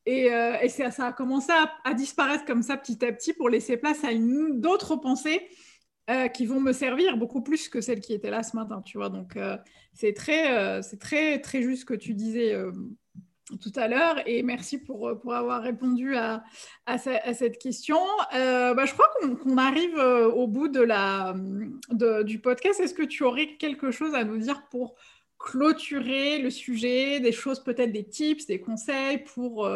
et, 0.06 0.26
et 0.26 0.70
ça, 0.70 1.06
a 1.06 1.14
commencé 1.14 1.54
à, 1.86 1.94
disparaître 1.94 2.44
comme 2.44 2.62
ça 2.62 2.76
petit 2.76 3.04
à 3.04 3.12
petit 3.14 3.34
pour 3.34 3.50
laisser 3.50 3.78
place 3.78 4.04
à 4.04 4.10
d'autres 4.14 4.98
pensées 4.98 5.42
euh, 6.10 6.28
qui 6.30 6.46
vont 6.46 6.62
me 6.62 6.72
servir 6.72 7.18
beaucoup 7.18 7.42
plus 7.42 7.68
que 7.68 7.82
celles 7.82 8.00
qui 8.00 8.14
étaient 8.14 8.30
là 8.30 8.42
ce 8.42 8.56
matin, 8.56 8.82
tu 8.82 8.98
vois. 8.98 9.10
Donc, 9.10 9.36
euh, 9.36 9.58
c'est 9.94 10.14
très, 10.14 10.58
euh, 10.58 10.82
très, 11.00 11.42
très 11.42 11.62
juste 11.62 11.82
ce 11.82 11.86
que 11.86 11.94
tu 11.94 12.14
disais 12.14 12.56
tout 13.62 13.72
à 13.76 13.88
l'heure 13.88 14.22
et 14.26 14.44
merci 14.44 14.78
pour, 14.78 15.20
pour 15.22 15.34
avoir 15.34 15.62
répondu 15.62 16.16
à, 16.16 16.44
à, 16.86 16.98
cette 16.98 17.58
question. 17.60 18.00
Bah, 18.32 18.86
je 18.86 18.94
crois 18.94 19.10
qu'on 19.22 19.58
arrive 19.58 19.98
au 19.98 20.48
bout 20.48 20.70
de 20.70 20.82
la, 20.82 21.34
de, 21.92 22.24
du 22.24 22.40
podcast. 22.40 22.80
Est-ce 22.80 22.94
que 22.94 23.04
tu 23.04 23.24
aurais 23.24 23.56
quelque 23.58 23.92
chose 23.92 24.16
à 24.16 24.24
nous 24.24 24.38
dire 24.38 24.68
pour 24.70 24.96
clôturer 25.50 26.40
le 26.40 26.50
sujet, 26.50 27.22
des 27.22 27.32
choses 27.32 27.64
peut-être 27.64 27.94
des 27.94 28.04
tips, 28.04 28.48
des 28.48 28.60
conseils 28.60 29.20
pour 29.20 29.70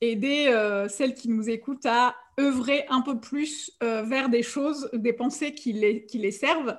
aider 0.00 0.50
celles 0.88 1.14
qui 1.14 1.28
nous 1.28 1.50
écoutent 1.50 1.84
à 1.84 2.16
œuvrer 2.40 2.86
un 2.88 3.02
peu 3.02 3.20
plus 3.20 3.70
euh, 3.82 4.02
vers 4.02 4.28
des 4.28 4.42
choses, 4.42 4.88
des 4.92 5.12
pensées 5.12 5.54
qui 5.54 5.72
les, 5.72 6.06
qui 6.06 6.18
les 6.18 6.32
servent, 6.32 6.76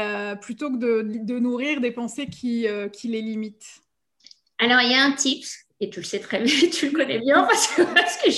euh, 0.00 0.34
plutôt 0.36 0.70
que 0.70 0.78
de, 0.78 1.02
de, 1.24 1.38
nourrir 1.38 1.80
des 1.80 1.92
pensées 1.92 2.26
qui, 2.26 2.66
euh, 2.66 2.88
qui, 2.88 3.08
les 3.08 3.20
limitent. 3.20 3.80
Alors, 4.58 4.80
il 4.80 4.90
y 4.90 4.94
a 4.94 5.04
un 5.04 5.12
tip, 5.12 5.44
et 5.80 5.90
tu 5.90 6.00
le 6.00 6.06
sais 6.06 6.20
très 6.20 6.40
bien, 6.40 6.54
tu 6.72 6.86
le 6.86 6.92
connais 6.92 7.18
bien, 7.18 7.46
parce 7.46 8.16
que 8.16 8.30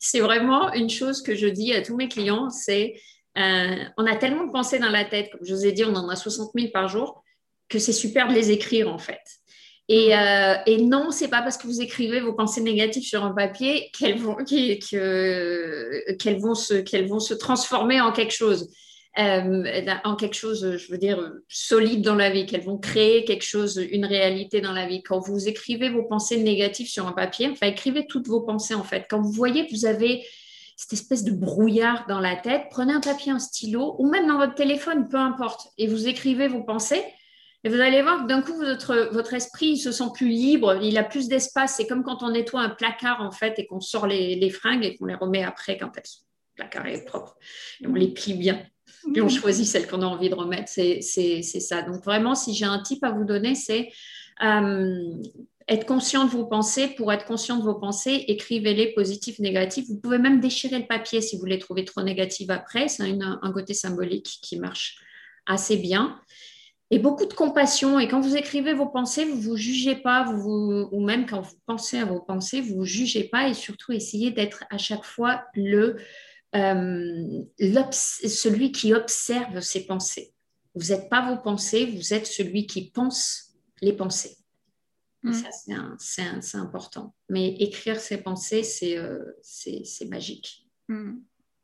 c'est 0.00 0.20
vraiment 0.20 0.72
une 0.72 0.90
chose 0.90 1.22
que 1.22 1.34
je 1.34 1.46
dis 1.46 1.72
à 1.72 1.82
tous 1.82 1.96
mes 1.96 2.08
clients, 2.08 2.50
c'est 2.50 2.94
on 3.38 4.06
a 4.06 4.16
tellement 4.16 4.46
de 4.46 4.50
pensées 4.50 4.78
dans 4.78 4.88
la 4.88 5.04
tête, 5.04 5.30
comme 5.30 5.44
je 5.44 5.54
vous 5.54 5.66
ai 5.66 5.72
dit, 5.72 5.84
on 5.84 5.94
en 5.94 6.08
a 6.08 6.16
60 6.16 6.52
000 6.54 6.70
par 6.72 6.88
jour, 6.88 7.22
que 7.68 7.78
c'est 7.78 7.92
super 7.92 8.28
de 8.28 8.34
les 8.34 8.50
écrire 8.50 8.92
en 8.92 8.98
fait. 8.98 9.20
Et, 9.88 10.08
mm. 10.08 10.18
euh, 10.18 10.54
et, 10.66 10.82
non, 10.82 11.10
c'est 11.10 11.28
pas 11.28 11.42
parce 11.42 11.56
que 11.56 11.66
vous 11.66 11.80
écrivez 11.80 12.20
vos 12.20 12.32
pensées 12.32 12.60
négatives 12.60 13.04
sur 13.04 13.24
un 13.24 13.32
papier 13.32 13.90
qu'elles 13.96 14.18
vont, 14.18 14.36
qu'elles 14.44 14.80
vont, 16.40 16.54
se, 16.54 16.74
qu'elles 16.74 17.08
vont 17.08 17.20
se 17.20 17.34
transformer 17.34 18.00
en 18.00 18.12
quelque 18.12 18.34
chose, 18.34 18.68
euh, 19.18 19.84
en 20.04 20.16
quelque 20.16 20.34
chose, 20.34 20.76
je 20.76 20.90
veux 20.90 20.98
dire, 20.98 21.32
solide 21.48 22.02
dans 22.02 22.16
la 22.16 22.30
vie, 22.30 22.46
qu'elles 22.46 22.64
vont 22.64 22.78
créer 22.78 23.24
quelque 23.24 23.44
chose, 23.44 23.76
une 23.90 24.04
réalité 24.04 24.60
dans 24.60 24.72
la 24.72 24.86
vie. 24.86 25.02
Quand 25.02 25.20
vous 25.20 25.48
écrivez 25.48 25.88
vos 25.88 26.02
pensées 26.02 26.38
négatives 26.38 26.88
sur 26.88 27.06
un 27.06 27.12
papier, 27.12 27.48
enfin, 27.50 27.68
écrivez 27.68 28.06
toutes 28.06 28.26
vos 28.26 28.40
pensées 28.40 28.74
en 28.74 28.84
fait. 28.84 29.06
Quand 29.08 29.20
vous 29.20 29.32
voyez 29.32 29.66
que 29.66 29.74
vous 29.74 29.86
avez 29.86 30.24
cette 30.76 30.92
espèce 30.92 31.24
de 31.24 31.30
brouillard 31.30 32.04
dans 32.06 32.20
la 32.20 32.36
tête, 32.36 32.64
prenez 32.70 32.92
un 32.92 33.00
papier, 33.00 33.32
un 33.32 33.38
stylo, 33.38 33.96
ou 33.98 34.10
même 34.10 34.26
dans 34.26 34.36
votre 34.36 34.54
téléphone, 34.54 35.08
peu 35.08 35.16
importe, 35.16 35.68
et 35.78 35.86
vous 35.86 36.06
écrivez 36.06 36.48
vos 36.48 36.62
pensées 36.62 37.02
et 37.64 37.68
vous 37.68 37.80
allez 37.80 38.02
voir 38.02 38.22
que 38.22 38.28
d'un 38.28 38.42
coup, 38.42 38.56
votre, 38.56 39.10
votre 39.12 39.34
esprit 39.34 39.76
se 39.76 39.90
sent 39.90 40.10
plus 40.14 40.28
libre, 40.28 40.78
il 40.82 40.96
a 40.98 41.04
plus 41.04 41.28
d'espace. 41.28 41.74
C'est 41.76 41.86
comme 41.86 42.04
quand 42.04 42.22
on 42.22 42.30
nettoie 42.30 42.60
un 42.60 42.70
placard, 42.70 43.22
en 43.22 43.32
fait, 43.32 43.58
et 43.58 43.66
qu'on 43.66 43.80
sort 43.80 44.06
les, 44.06 44.36
les 44.36 44.50
fringues 44.50 44.84
et 44.84 44.96
qu'on 44.96 45.06
les 45.06 45.14
remet 45.14 45.42
après 45.42 45.76
quand 45.76 45.90
elles 45.96 46.06
sont, 46.06 46.22
le 46.56 46.62
placard 46.62 46.86
est 46.86 47.04
propre. 47.04 47.36
Et 47.80 47.86
on 47.86 47.94
les 47.94 48.08
plie 48.08 48.34
bien. 48.34 48.62
Et 49.14 49.20
on 49.20 49.28
choisit 49.28 49.66
celles 49.66 49.86
qu'on 49.86 50.02
a 50.02 50.06
envie 50.06 50.30
de 50.30 50.34
remettre. 50.34 50.68
C'est 50.68 51.00
ça. 51.42 51.82
Donc, 51.82 52.04
vraiment, 52.04 52.34
si 52.34 52.54
j'ai 52.54 52.64
un 52.64 52.80
type 52.80 53.02
à 53.04 53.10
vous 53.10 53.24
donner, 53.24 53.54
c'est 53.54 53.90
euh, 54.42 55.12
être 55.68 55.86
conscient 55.86 56.24
de 56.24 56.30
vos 56.30 56.46
pensées. 56.46 56.88
Pour 56.88 57.12
être 57.12 57.24
conscient 57.24 57.56
de 57.56 57.62
vos 57.62 57.74
pensées, 57.74 58.26
écrivez-les 58.28 58.92
positifs, 58.94 59.38
négatifs. 59.38 59.86
Vous 59.88 59.98
pouvez 59.98 60.18
même 60.18 60.40
déchirer 60.40 60.78
le 60.78 60.86
papier 60.86 61.20
si 61.20 61.36
vous 61.38 61.46
les 61.46 61.58
trouvez 61.58 61.84
trop 61.84 62.02
négatifs 62.02 62.50
après. 62.50 62.88
C'est 62.88 63.02
un 63.02 63.52
côté 63.52 63.74
symbolique 63.74 64.38
qui 64.42 64.58
marche 64.58 64.98
assez 65.46 65.76
bien 65.76 66.20
et 66.90 66.98
beaucoup 66.98 67.26
de 67.26 67.34
compassion. 67.34 67.98
Et 67.98 68.08
quand 68.08 68.20
vous 68.20 68.36
écrivez 68.36 68.74
vos 68.74 68.86
pensées, 68.86 69.24
vous 69.24 69.36
ne 69.36 69.42
vous 69.42 69.56
jugez 69.56 69.96
pas, 69.96 70.24
vous, 70.24 70.88
ou 70.92 71.04
même 71.04 71.26
quand 71.26 71.40
vous 71.40 71.56
pensez 71.66 71.98
à 71.98 72.04
vos 72.04 72.20
pensées, 72.20 72.60
vous 72.60 72.74
ne 72.74 72.78
vous 72.78 72.84
jugez 72.84 73.24
pas 73.24 73.48
et 73.48 73.54
surtout 73.54 73.92
essayez 73.92 74.30
d'être 74.30 74.64
à 74.70 74.78
chaque 74.78 75.04
fois 75.04 75.44
le, 75.54 75.96
euh, 76.54 77.42
celui 77.90 78.72
qui 78.72 78.94
observe 78.94 79.60
ses 79.60 79.86
pensées. 79.86 80.32
Vous 80.74 80.92
n'êtes 80.92 81.08
pas 81.08 81.28
vos 81.28 81.40
pensées, 81.40 81.86
vous 81.86 82.14
êtes 82.14 82.26
celui 82.26 82.66
qui 82.66 82.90
pense 82.90 83.54
les 83.80 83.92
pensées. 83.92 84.36
Mm. 85.22 85.32
Ça, 85.32 85.48
c'est 86.38 86.58
important. 86.58 87.14
Mais 87.28 87.48
écrire 87.56 87.98
ses 87.98 88.18
pensées, 88.18 88.62
c'est 88.62 88.96
euh, 88.96 89.32
magique. 90.08 90.68
Mm 90.88 91.16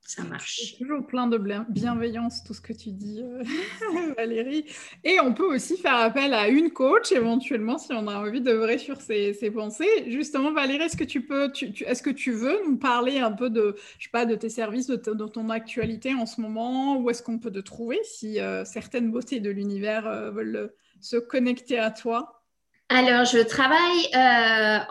ça 0.04 0.24
marche. 0.24 0.76
toujours 0.78 1.06
plein 1.06 1.26
de 1.26 1.38
bienveillance, 1.68 2.42
tout 2.44 2.54
ce 2.54 2.60
que 2.60 2.72
tu 2.72 2.90
dis, 2.90 3.22
euh, 3.22 3.42
Valérie. 4.16 4.66
Et 5.04 5.20
on 5.20 5.32
peut 5.32 5.54
aussi 5.54 5.76
faire 5.76 5.94
appel 5.94 6.34
à 6.34 6.48
une 6.48 6.70
coach, 6.70 7.12
éventuellement, 7.12 7.78
si 7.78 7.92
on 7.92 8.08
a 8.08 8.16
envie 8.16 8.40
de 8.40 8.52
vrai 8.52 8.78
sur 8.78 9.00
ses, 9.00 9.32
pensées. 9.54 10.04
Justement, 10.08 10.52
Valérie, 10.52 10.84
est-ce 10.84 10.96
que 10.96 11.04
tu 11.04 11.24
peux, 11.24 11.50
est-ce 11.86 12.02
que 12.02 12.10
tu 12.10 12.32
veux 12.32 12.58
nous 12.66 12.76
parler 12.76 13.20
un 13.20 13.32
peu 13.32 13.48
de, 13.48 13.76
je 13.98 14.04
sais 14.04 14.10
pas, 14.10 14.26
de 14.26 14.34
tes 14.34 14.50
services, 14.50 14.88
de, 14.88 14.96
ton 14.96 15.50
actualité 15.50 16.14
en 16.14 16.26
ce 16.26 16.40
moment? 16.40 16.98
Où 16.98 17.08
est-ce 17.08 17.22
qu'on 17.22 17.38
peut 17.38 17.52
te 17.52 17.60
trouver 17.60 17.98
si 18.02 18.40
euh, 18.40 18.64
certaines 18.64 19.10
beautés 19.10 19.40
de 19.40 19.50
l'univers 19.50 20.06
euh, 20.06 20.30
veulent 20.30 20.74
se 21.00 21.16
connecter 21.16 21.78
à 21.78 21.90
toi? 21.90 22.42
Alors, 22.88 23.24
je 23.24 23.38
travaille 23.38 24.10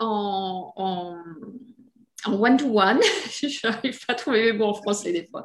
en 0.00 0.72
en 0.74 1.16
one-to-one. 2.26 3.00
je 3.30 3.66
n'arrive 3.66 3.98
pas 4.06 4.12
à 4.12 4.16
trouver 4.16 4.52
mes 4.52 4.58
mots 4.58 4.66
en 4.66 4.74
français 4.74 5.12
des 5.12 5.26
fois. 5.26 5.44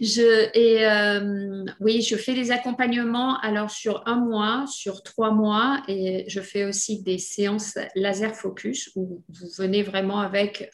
Je, 0.00 0.50
et 0.56 0.86
euh, 0.86 1.64
oui, 1.80 2.02
je 2.02 2.16
fais 2.16 2.34
des 2.34 2.50
accompagnements 2.50 3.38
alors 3.40 3.70
sur 3.70 4.02
un 4.06 4.16
mois, 4.16 4.64
sur 4.68 5.02
trois 5.02 5.30
mois, 5.30 5.82
et 5.88 6.24
je 6.28 6.40
fais 6.40 6.64
aussi 6.64 7.02
des 7.02 7.18
séances 7.18 7.78
laser 7.94 8.34
focus 8.34 8.90
où 8.96 9.22
vous 9.28 9.48
venez 9.58 9.82
vraiment 9.82 10.20
avec 10.20 10.70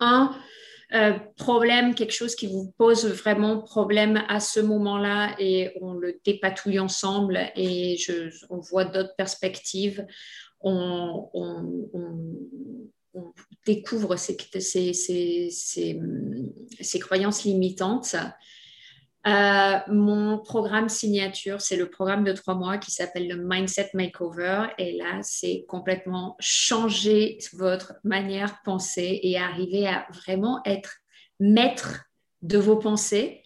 un 0.00 0.34
euh, 0.92 1.12
problème, 1.36 1.94
quelque 1.94 2.14
chose 2.14 2.34
qui 2.34 2.48
vous 2.48 2.72
pose 2.76 3.06
vraiment 3.06 3.60
problème 3.60 4.24
à 4.28 4.40
ce 4.40 4.58
moment-là 4.60 5.36
et 5.38 5.72
on 5.80 5.92
le 5.92 6.18
dépatouille 6.24 6.80
ensemble 6.80 7.38
et 7.54 7.96
on 8.48 8.58
voit 8.58 8.84
d'autres 8.84 9.14
perspectives. 9.16 10.04
on 10.62 11.30
découvre 13.66 14.16
ces, 14.16 14.36
croyances 17.00 17.44
limitantes. 17.44 18.16
Euh, 19.26 19.78
mon 19.88 20.38
programme 20.38 20.88
signature, 20.88 21.60
c'est 21.60 21.76
le 21.76 21.90
programme 21.90 22.24
de 22.24 22.32
trois 22.32 22.54
mois 22.54 22.78
qui 22.78 22.90
s'appelle 22.90 23.28
le 23.28 23.36
Mindset 23.36 23.90
Makeover. 23.92 24.68
Et 24.78 24.96
là, 24.96 25.18
c'est 25.22 25.66
complètement 25.68 26.36
changer 26.40 27.38
votre 27.52 27.94
manière 28.02 28.50
de 28.50 28.56
penser 28.64 29.20
et 29.22 29.36
arriver 29.38 29.86
à 29.86 30.06
vraiment 30.10 30.60
être 30.64 30.96
maître 31.38 32.04
de 32.42 32.56
vos 32.56 32.76
pensées 32.76 33.42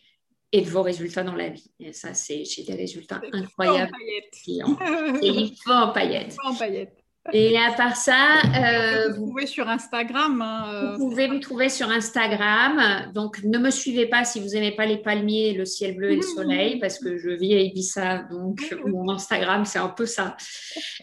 et 0.52 0.60
de 0.60 0.70
vos 0.70 0.82
résultats 0.82 1.24
dans 1.24 1.34
la 1.34 1.48
vie. 1.48 1.72
Et 1.80 1.92
ça, 1.92 2.14
c'est 2.14 2.44
j'ai 2.44 2.62
des 2.62 2.74
résultats 2.74 3.20
incroyables. 3.32 3.90
C'est 4.32 4.62
en 4.62 5.90
paillettes. 5.90 6.36
En 6.44 6.54
paillettes. 6.54 7.03
Et 7.32 7.56
à 7.68 7.72
part 7.72 7.96
ça, 7.96 8.42
euh, 8.56 9.12
vous, 9.14 9.26
pouvez 9.26 9.46
sur 9.46 9.68
Instagram. 9.68 10.42
Hein, 10.42 10.64
euh, 10.68 10.96
vous 10.96 11.08
pouvez 11.08 11.28
me 11.28 11.40
trouver 11.40 11.68
sur 11.68 11.90
Instagram. 11.90 13.10
Donc, 13.12 13.42
ne 13.42 13.58
me 13.58 13.70
suivez 13.70 14.06
pas 14.06 14.24
si 14.24 14.40
vous 14.40 14.48
n'aimez 14.48 14.72
pas 14.72 14.86
les 14.86 14.98
palmiers, 14.98 15.54
le 15.54 15.64
ciel 15.64 15.96
bleu 15.96 16.12
et 16.12 16.16
le 16.16 16.22
soleil, 16.22 16.78
parce 16.78 16.98
que 16.98 17.16
je 17.16 17.30
vis 17.30 17.54
à 17.54 17.60
Ibiza. 17.60 18.18
Donc, 18.30 18.76
mon 18.86 19.08
Instagram, 19.10 19.64
c'est 19.64 19.78
un 19.78 19.88
peu 19.88 20.06
ça. 20.06 20.36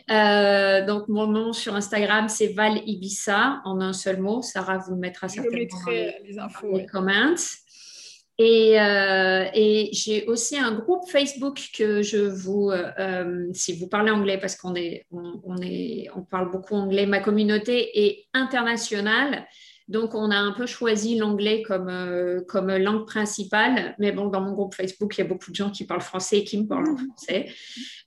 Euh, 0.10 0.86
donc, 0.86 1.08
mon 1.08 1.28
nom 1.28 1.54
sur 1.54 1.76
Instagram, 1.76 2.30
c'est 2.30 2.54
Val 2.54 2.82
Ibiza, 2.86 3.62
en 3.66 3.82
un 3.82 3.94
seul 3.94 4.20
mot. 4.20 4.42
Sarah 4.42 4.78
vous 4.78 4.94
le 4.94 5.00
mettra 5.00 5.28
certainement 5.28 5.52
je 5.52 5.60
mettrai 5.60 6.22
les, 6.26 6.40
infos, 6.40 6.78
les 6.78 6.86
comments. 6.86 7.36
Euh, 8.39 9.46
et, 9.54 9.89
j'ai 9.91 10.26
aussi 10.26 10.58
un 10.58 10.74
groupe 10.74 11.08
Facebook 11.10 11.70
que 11.76 12.02
je 12.02 12.17
vous, 12.17 12.72
euh, 12.72 13.48
si 13.54 13.74
vous 13.78 13.88
parlez 13.88 14.12
anglais, 14.12 14.38
parce 14.38 14.56
qu'on 14.56 14.76
est, 14.76 15.06
on, 15.12 15.58
est, 15.62 16.08
on 16.15 16.24
parle 16.24 16.52
beaucoup 16.52 16.76
anglais, 16.76 17.06
ma 17.06 17.20
communauté 17.20 18.06
est 18.06 18.26
internationale. 18.34 19.48
Donc, 19.92 20.16
on 20.16 20.32
a 20.32 20.38
un 20.38 20.54
peu 20.54 20.66
choisi 20.66 21.18
l'anglais 21.18 21.64
comme, 21.64 21.90
euh, 21.90 22.40
comme 22.48 22.74
langue 22.74 23.06
principale. 23.06 23.94
Mais 24.00 24.14
bon, 24.14 24.30
dans 24.30 24.40
mon 24.40 24.54
groupe 24.54 24.74
Facebook, 24.74 25.18
il 25.18 25.22
y 25.22 25.24
a 25.26 25.28
beaucoup 25.28 25.52
de 25.52 25.56
gens 25.56 25.70
qui 25.70 25.86
parlent 25.86 26.00
français 26.00 26.38
et 26.38 26.44
qui 26.46 26.58
me 26.62 26.66
parlent 26.66 26.88
en 26.88 26.94
mmh. 26.94 27.08
français 27.08 27.50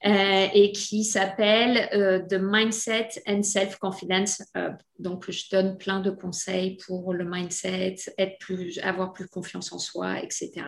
euh, 0.03 0.47
et 0.51 0.71
qui 0.71 1.03
s'appelle 1.03 1.87
euh, 1.93 2.19
The 2.27 2.39
Mindset 2.41 3.09
and 3.27 3.43
Self-Confidence 3.43 4.41
Hub. 4.55 4.77
Donc, 4.97 5.29
je 5.29 5.43
donne 5.51 5.77
plein 5.77 5.99
de 5.99 6.09
conseils 6.09 6.77
pour 6.87 7.13
le 7.13 7.23
mindset, 7.23 7.97
être 8.17 8.39
plus, 8.39 8.79
avoir 8.79 9.13
plus 9.13 9.27
confiance 9.27 9.71
en 9.71 9.77
soi, 9.77 10.23
etc. 10.23 10.65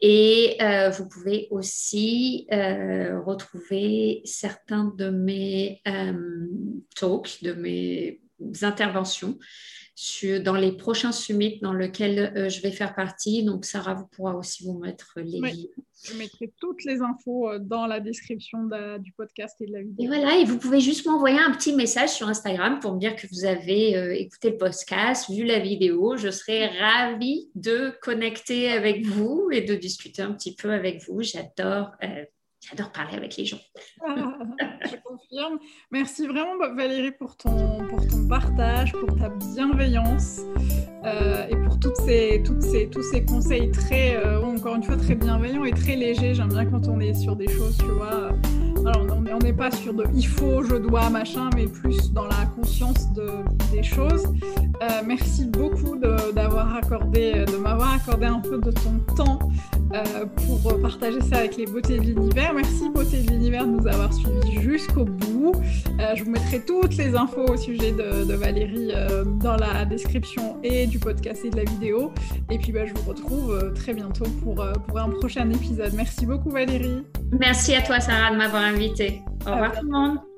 Et 0.00 0.58
vous 0.90 1.08
pouvez 1.08 1.48
aussi 1.50 2.46
retrouver 2.50 4.20
certains 4.24 4.92
de 4.98 5.08
mes 5.08 5.80
talks, 6.94 7.42
de 7.42 7.54
mes 7.54 8.20
interventions 8.62 9.38
dans 10.44 10.54
les 10.54 10.72
prochains 10.72 11.12
summits 11.12 11.58
dans 11.62 11.72
lesquels 11.72 12.32
euh, 12.36 12.48
je 12.50 12.60
vais 12.60 12.70
faire 12.70 12.94
partie. 12.94 13.42
Donc, 13.44 13.64
Sarah 13.64 13.94
vous 13.94 14.06
pourra 14.06 14.36
aussi 14.36 14.64
vous 14.64 14.78
mettre 14.78 15.14
les 15.16 15.40
liens. 15.40 15.68
Je 16.04 16.14
mettrai 16.18 16.52
toutes 16.60 16.84
les 16.84 17.00
infos 17.00 17.48
euh, 17.48 17.58
dans 17.58 17.86
la 17.86 18.00
description 18.00 18.68
du 18.98 19.12
podcast 19.12 19.56
et 19.60 19.66
de 19.66 19.72
la 19.72 19.80
vidéo. 19.80 20.04
Et 20.04 20.06
voilà, 20.06 20.38
et 20.38 20.44
vous 20.44 20.58
pouvez 20.58 20.80
juste 20.80 21.06
m'envoyer 21.06 21.38
un 21.38 21.50
petit 21.50 21.74
message 21.74 22.10
sur 22.10 22.28
Instagram 22.28 22.78
pour 22.80 22.94
me 22.94 23.00
dire 23.00 23.16
que 23.16 23.26
vous 23.32 23.46
avez 23.46 23.96
euh, 23.96 24.14
écouté 24.14 24.50
le 24.50 24.58
podcast, 24.58 25.30
vu 25.30 25.44
la 25.44 25.60
vidéo. 25.60 26.18
Je 26.18 26.30
serai 26.30 26.66
ravie 26.66 27.48
de 27.54 27.94
connecter 28.02 28.70
avec 28.70 29.06
vous 29.06 29.48
et 29.50 29.62
de 29.62 29.74
discuter 29.74 30.20
un 30.20 30.32
petit 30.32 30.54
peu 30.54 30.72
avec 30.72 31.02
vous. 31.08 31.22
J'adore 31.22 31.92
J'adore 32.60 32.90
parler 32.90 33.16
avec 33.16 33.36
les 33.36 33.44
gens. 33.44 33.60
Je 34.06 34.96
confirme. 35.04 35.58
Merci 35.90 36.26
vraiment 36.26 36.56
Valérie 36.74 37.12
pour 37.12 37.36
ton, 37.36 37.86
pour 37.88 38.06
ton 38.06 38.26
partage, 38.28 38.92
pour 38.92 39.14
ta 39.16 39.28
bienveillance 39.28 40.40
euh, 41.04 41.46
et 41.48 41.56
pour 41.56 41.78
toutes 41.78 41.96
ces, 41.96 42.42
toutes 42.44 42.62
ces, 42.62 42.88
tous 42.90 43.02
ces 43.02 43.24
conseils 43.24 43.70
très, 43.70 44.16
euh, 44.16 44.42
encore 44.42 44.76
une 44.76 44.82
fois, 44.82 44.96
très 44.96 45.14
bienveillants 45.14 45.64
et 45.64 45.72
très 45.72 45.94
légers. 45.94 46.34
J'aime 46.34 46.48
bien 46.48 46.66
quand 46.66 46.88
on 46.88 46.98
est 47.00 47.14
sur 47.14 47.36
des 47.36 47.48
choses, 47.48 47.76
tu 47.78 47.86
vois. 47.86 48.30
Alors, 48.86 49.04
on 49.10 49.38
n'est 49.38 49.52
pas 49.52 49.70
sur 49.72 49.92
de 49.92 50.04
il 50.14 50.26
faut, 50.26 50.62
je 50.62 50.76
dois, 50.76 51.10
machin, 51.10 51.50
mais 51.56 51.66
plus 51.66 52.12
dans 52.12 52.26
la 52.26 52.46
conscience 52.54 53.12
de, 53.14 53.26
des 53.72 53.82
choses. 53.82 54.24
Euh, 54.80 55.02
merci 55.04 55.44
beaucoup 55.46 55.96
d'avoir 55.96 56.76
accordé, 56.76 57.44
de 57.46 57.56
m'avoir 57.56 57.94
accordé 57.94 58.26
un 58.26 58.38
peu 58.38 58.58
de 58.60 58.70
ton 58.70 59.14
temps 59.16 59.38
euh, 59.92 60.26
pour 60.46 60.80
partager 60.80 61.20
ça 61.20 61.38
avec 61.38 61.56
les 61.56 61.66
beautés 61.66 61.98
de 61.98 62.04
l'univers. 62.04 62.54
Merci 62.54 62.88
beauté 62.90 63.22
de 63.22 63.30
l'univers 63.30 63.66
de 63.66 63.72
nous 63.72 63.86
avoir 63.88 64.12
suivis 64.12 64.60
jusqu'au 64.60 65.04
bout. 65.04 65.35
Euh, 65.36 66.14
je 66.14 66.24
vous 66.24 66.30
mettrai 66.30 66.60
toutes 66.60 66.96
les 66.96 67.14
infos 67.14 67.46
au 67.46 67.56
sujet 67.56 67.92
de, 67.92 68.34
Valérie 68.34 68.90
euh, 68.94 69.24
dans 69.24 69.56
la 69.56 69.84
description 69.84 70.58
et 70.62 70.86
du 70.86 70.98
podcast 70.98 71.44
et 71.44 71.50
de 71.50 71.56
la 71.56 71.64
vidéo. 71.64 72.12
Et 72.50 72.58
puis 72.58 72.72
bah, 72.72 72.84
je 72.84 72.92
vous 72.94 73.08
retrouve 73.08 73.72
très 73.74 73.94
bientôt 73.94 74.26
pour, 74.42 74.66
pour 74.86 74.98
un 74.98 75.10
prochain 75.10 75.48
épisode. 75.50 75.92
Merci 75.94 76.26
beaucoup 76.26 76.50
Valérie. 76.50 77.04
Merci 77.32 77.74
à 77.74 77.82
toi 77.82 78.00
Sarah 78.00 78.32
de 78.32 78.36
m'avoir 78.36 78.62
invitée. 78.62 79.22
Au 79.46 79.52
revoir 79.52 79.72
tout 79.72 79.84
le 79.84 79.90
monde. 79.90 80.35